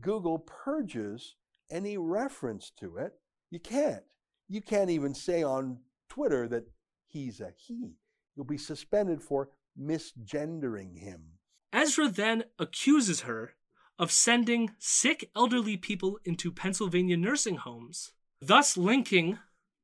[0.00, 1.36] Google purges
[1.70, 3.14] any reference to it.
[3.50, 4.02] You can't.
[4.48, 5.78] You can't even say on
[6.08, 6.64] Twitter that
[7.06, 7.96] he's a he.
[8.36, 9.48] You'll be suspended for
[9.80, 11.22] misgendering him.
[11.72, 13.54] Ezra then accuses her
[13.98, 19.38] of sending sick elderly people into Pennsylvania nursing homes, thus linking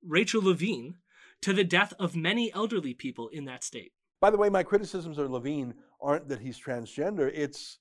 [0.07, 0.97] Rachel Levine
[1.41, 3.93] to the death of many elderly people in that state.
[4.21, 7.79] By the way, my criticisms of Levine aren't that he's transgender, it's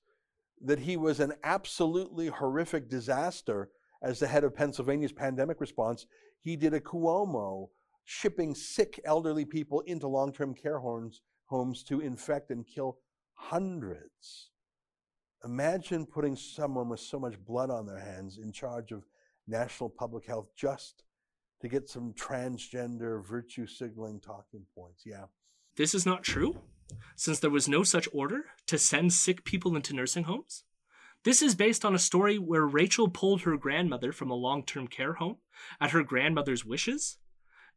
[0.64, 3.70] that he was an absolutely horrific disaster
[4.02, 6.06] as the head of Pennsylvania's pandemic response.
[6.40, 7.68] He did a Cuomo
[8.04, 12.98] shipping sick elderly people into long term care homes, homes to infect and kill
[13.34, 14.50] hundreds.
[15.44, 19.04] Imagine putting someone with so much blood on their hands in charge of
[19.48, 21.02] national public health just
[21.60, 25.02] to get some transgender virtue signaling talking points.
[25.04, 25.24] Yeah.
[25.76, 26.60] This is not true,
[27.16, 30.64] since there was no such order to send sick people into nursing homes.
[31.24, 34.88] This is based on a story where Rachel pulled her grandmother from a long term
[34.88, 35.38] care home
[35.80, 37.18] at her grandmother's wishes,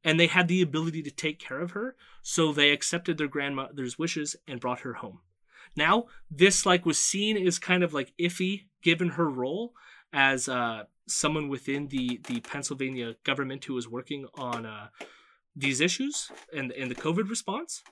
[0.03, 3.97] and they had the ability to take care of her, so they accepted their grandmother's
[3.99, 5.20] wishes and brought her home.
[5.76, 9.74] Now, this like was seen as kind of like iffy given her role
[10.14, 14.88] as uh, someone within the the Pennsylvania government who was working on uh,
[15.56, 17.84] these issues and and the COVID response.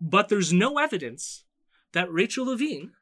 [0.00, 1.44] But there's no evidence
[1.92, 2.92] that Rachel Levine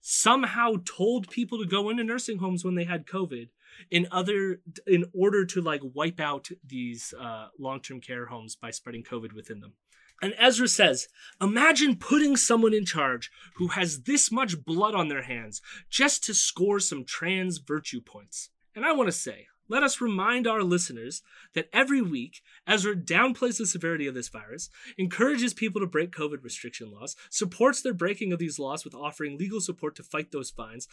[0.00, 3.48] somehow told people to go into nursing homes when they had COVID
[3.90, 9.02] in other in order to like wipe out these uh, long-term care homes by spreading
[9.02, 9.74] COVID within them.
[10.22, 11.08] And Ezra says,
[11.40, 16.34] imagine putting someone in charge who has this much blood on their hands just to
[16.34, 18.50] score some trans virtue points.
[18.74, 21.22] And I want to say, let us remind our listeners
[21.54, 24.68] that every week, Ezra downplays the severity of this virus,
[24.98, 29.38] encourages people to break COVID restriction laws, supports their breaking of these laws with offering
[29.38, 30.88] legal support to fight those fines,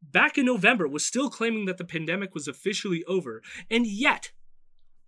[0.00, 4.30] back in November was still claiming that the pandemic was officially over, and yet,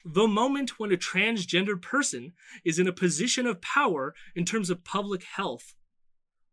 [0.05, 2.33] the moment when a transgender person
[2.65, 5.75] is in a position of power in terms of public health,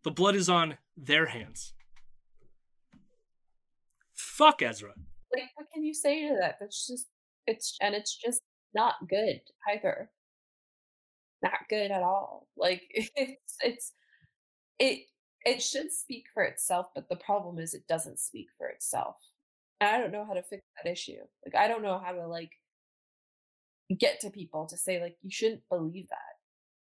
[0.04, 1.74] the blood is on their hands.
[4.14, 4.93] Fuck Ezra.
[5.36, 6.56] Like, what can you say to that?
[6.60, 7.08] That's just,
[7.45, 8.41] it's, and it's just
[8.74, 10.10] not good either.
[11.43, 12.47] Not good at all.
[12.56, 13.93] Like, it's, it's,
[14.80, 15.06] it,
[15.43, 19.16] it should speak for itself, but the problem is it doesn't speak for itself.
[19.82, 21.18] And I don't know how to fix that issue.
[21.45, 22.52] Like, I don't know how to, like,
[23.96, 26.18] get to people to say, like, you shouldn't believe that.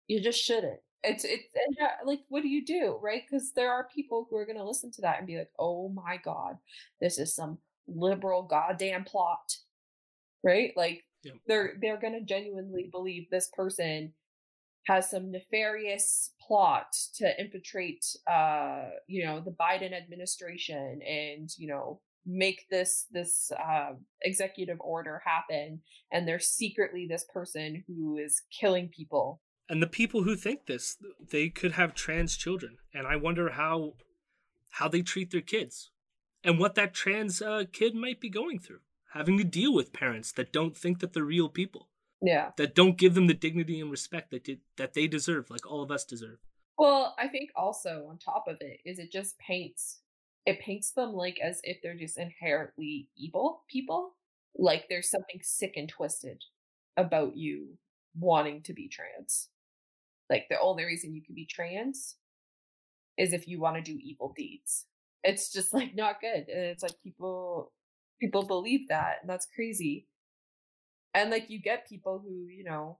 [0.09, 0.81] You just shouldn't.
[1.03, 3.23] It's, it's, and like, what do you do, right?
[3.29, 5.89] Because there are people who are going to listen to that and be like, oh
[5.89, 6.57] my God,
[7.01, 9.57] this is some liberal goddamn plot
[10.43, 11.33] right like yeah.
[11.47, 14.13] they're they're going to genuinely believe this person
[14.87, 22.01] has some nefarious plot to infiltrate uh you know the Biden administration and you know
[22.27, 28.89] make this this uh, executive order happen and there's secretly this person who is killing
[28.89, 30.97] people and the people who think this
[31.31, 33.95] they could have trans children and i wonder how
[34.71, 35.91] how they treat their kids
[36.47, 38.79] and what that trans uh, kid might be going through,
[39.13, 41.89] having to deal with parents that don't think that they're real people.
[42.23, 42.51] Yeah.
[42.57, 45.83] That don't give them the dignity and respect that did, that they deserve, like all
[45.83, 46.39] of us deserve.
[46.79, 50.03] Well, I think also on top of it is it just paints
[50.47, 54.15] it paints them like as if they're just inherently evil people.
[54.57, 56.43] Like there's something sick and twisted
[56.97, 57.77] about you
[58.19, 59.49] wanting to be trans.
[60.31, 62.17] Like the only reason you can be trans
[63.19, 64.87] is if you want to do evil deeds
[65.27, 67.73] it's just like not good and it's like people
[68.21, 70.07] people believe that and that's crazy
[71.15, 72.99] and like you get people who you know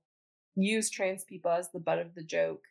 [0.57, 2.65] use trans people as the butt of the joke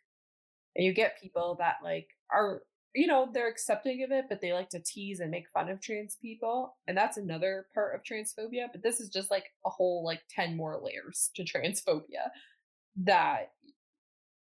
[0.76, 2.64] and you get people that like are
[2.96, 5.82] you know they're accepting of it but they like to tease and make fun of
[5.82, 10.04] trans people and that's another part of transphobia but this is just like a whole
[10.04, 12.30] like 10 more layers to transphobia
[12.96, 13.52] that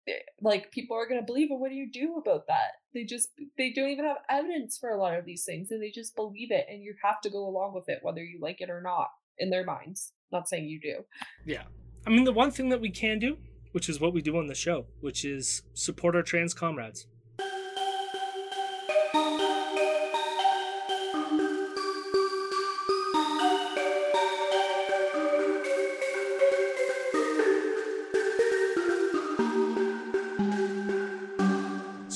[0.07, 2.73] Eh, like people are going to believe it what do you do about that?
[2.93, 5.89] They just they don't even have evidence for a lot of these things and they
[5.89, 8.69] just believe it and you have to go along with it whether you like it
[8.69, 10.13] or not in their minds.
[10.31, 11.03] Not saying you do.
[11.45, 11.63] Yeah.
[12.05, 13.37] I mean the one thing that we can do
[13.71, 17.07] which is what we do on the show which is support our trans comrades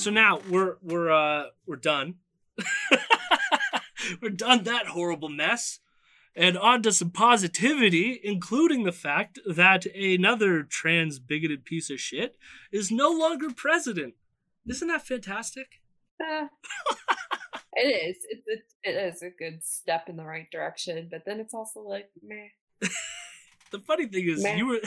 [0.00, 2.14] So now we're we're uh we're done.
[4.22, 5.80] we're done that horrible mess.
[6.34, 12.38] And on to some positivity, including the fact that another trans bigoted piece of shit
[12.72, 14.14] is no longer president.
[14.66, 15.82] Isn't that fantastic?
[16.18, 16.46] Uh,
[17.74, 18.16] it is.
[18.30, 21.80] It's it, it is a good step in the right direction, but then it's also
[21.80, 22.88] like meh.
[23.70, 24.56] the funny thing is, meh.
[24.56, 24.80] you were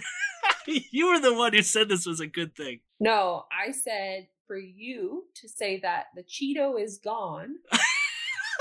[0.91, 2.79] you were the one who said this was a good thing.
[2.99, 7.55] No, I said for you to say that the Cheeto is gone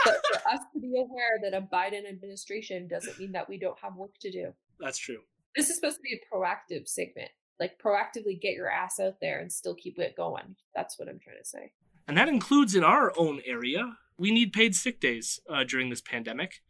[0.06, 3.78] but for us to be aware that a Biden administration doesn't mean that we don't
[3.80, 4.54] have work to do.
[4.80, 5.18] That's true.
[5.54, 7.28] This is supposed to be a proactive segment.
[7.60, 10.56] Like proactively get your ass out there and still keep it going.
[10.74, 11.72] That's what I'm trying to say.
[12.08, 13.98] And that includes in our own area.
[14.16, 16.62] We need paid sick days uh, during this pandemic.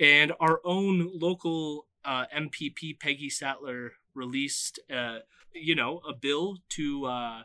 [0.00, 5.18] And our own local uh, MPP, Peggy Sattler, released, uh,
[5.54, 7.42] you know, a bill to uh,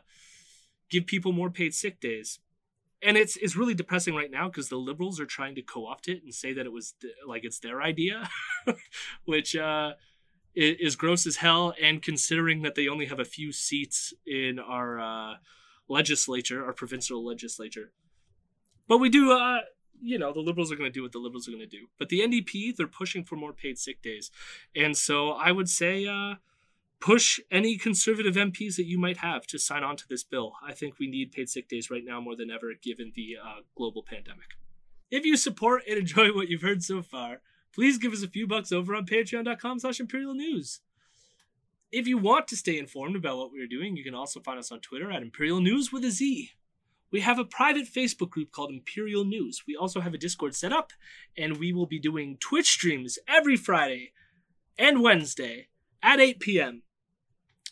[0.90, 2.38] give people more paid sick days.
[3.00, 6.22] And it's it's really depressing right now because the liberals are trying to co-opt it
[6.24, 8.28] and say that it was th- like it's their idea,
[9.24, 9.92] which uh,
[10.54, 11.74] is gross as hell.
[11.80, 15.34] And considering that they only have a few seats in our uh,
[15.88, 17.92] legislature, our provincial legislature,
[18.88, 19.60] but we do, uh,
[20.00, 21.86] you know, the liberals are going to do what the liberals are going to do.
[22.00, 24.32] But the NDP, they're pushing for more paid sick days,
[24.74, 26.06] and so I would say.
[26.06, 26.34] Uh,
[27.00, 30.54] push any conservative MPs that you might have to sign on to this bill.
[30.66, 33.60] I think we need paid sick days right now more than ever, given the uh,
[33.76, 34.56] global pandemic.
[35.10, 37.40] If you support and enjoy what you've heard so far,
[37.74, 40.80] please give us a few bucks over on patreon.com slash imperial news.
[41.90, 44.70] If you want to stay informed about what we're doing, you can also find us
[44.70, 46.50] on Twitter at Imperial News with a Z.
[47.10, 49.62] We have a private Facebook group called Imperial News.
[49.66, 50.92] We also have a Discord set up,
[51.36, 54.12] and we will be doing Twitch streams every Friday
[54.78, 55.68] and Wednesday
[56.02, 56.82] at 8 p.m.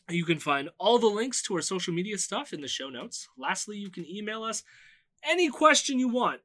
[0.09, 3.29] You can find all the links to our social media stuff in the show notes.
[3.37, 4.63] Lastly, you can email us
[5.29, 6.41] any question you want.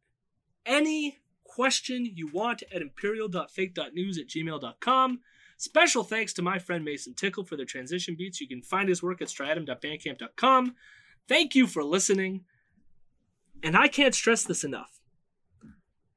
[0.66, 5.20] Any question you want at imperial.fake.news at gmail.com.
[5.58, 8.42] Special thanks to my friend Mason Tickle for the transition beats.
[8.42, 10.76] You can find his work at striatum.bandcamp.com.
[11.28, 12.46] Thank you for listening.
[13.62, 15.00] And I can't stress this enough.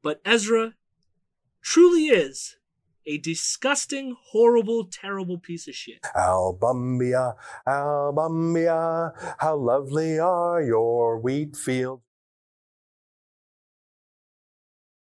[0.03, 0.75] But Ezra
[1.61, 2.57] truly is
[3.07, 6.03] a disgusting, horrible, terrible piece of shit.
[6.17, 7.35] Albumbia,
[7.67, 12.03] Albumbia, how lovely are your wheat fields.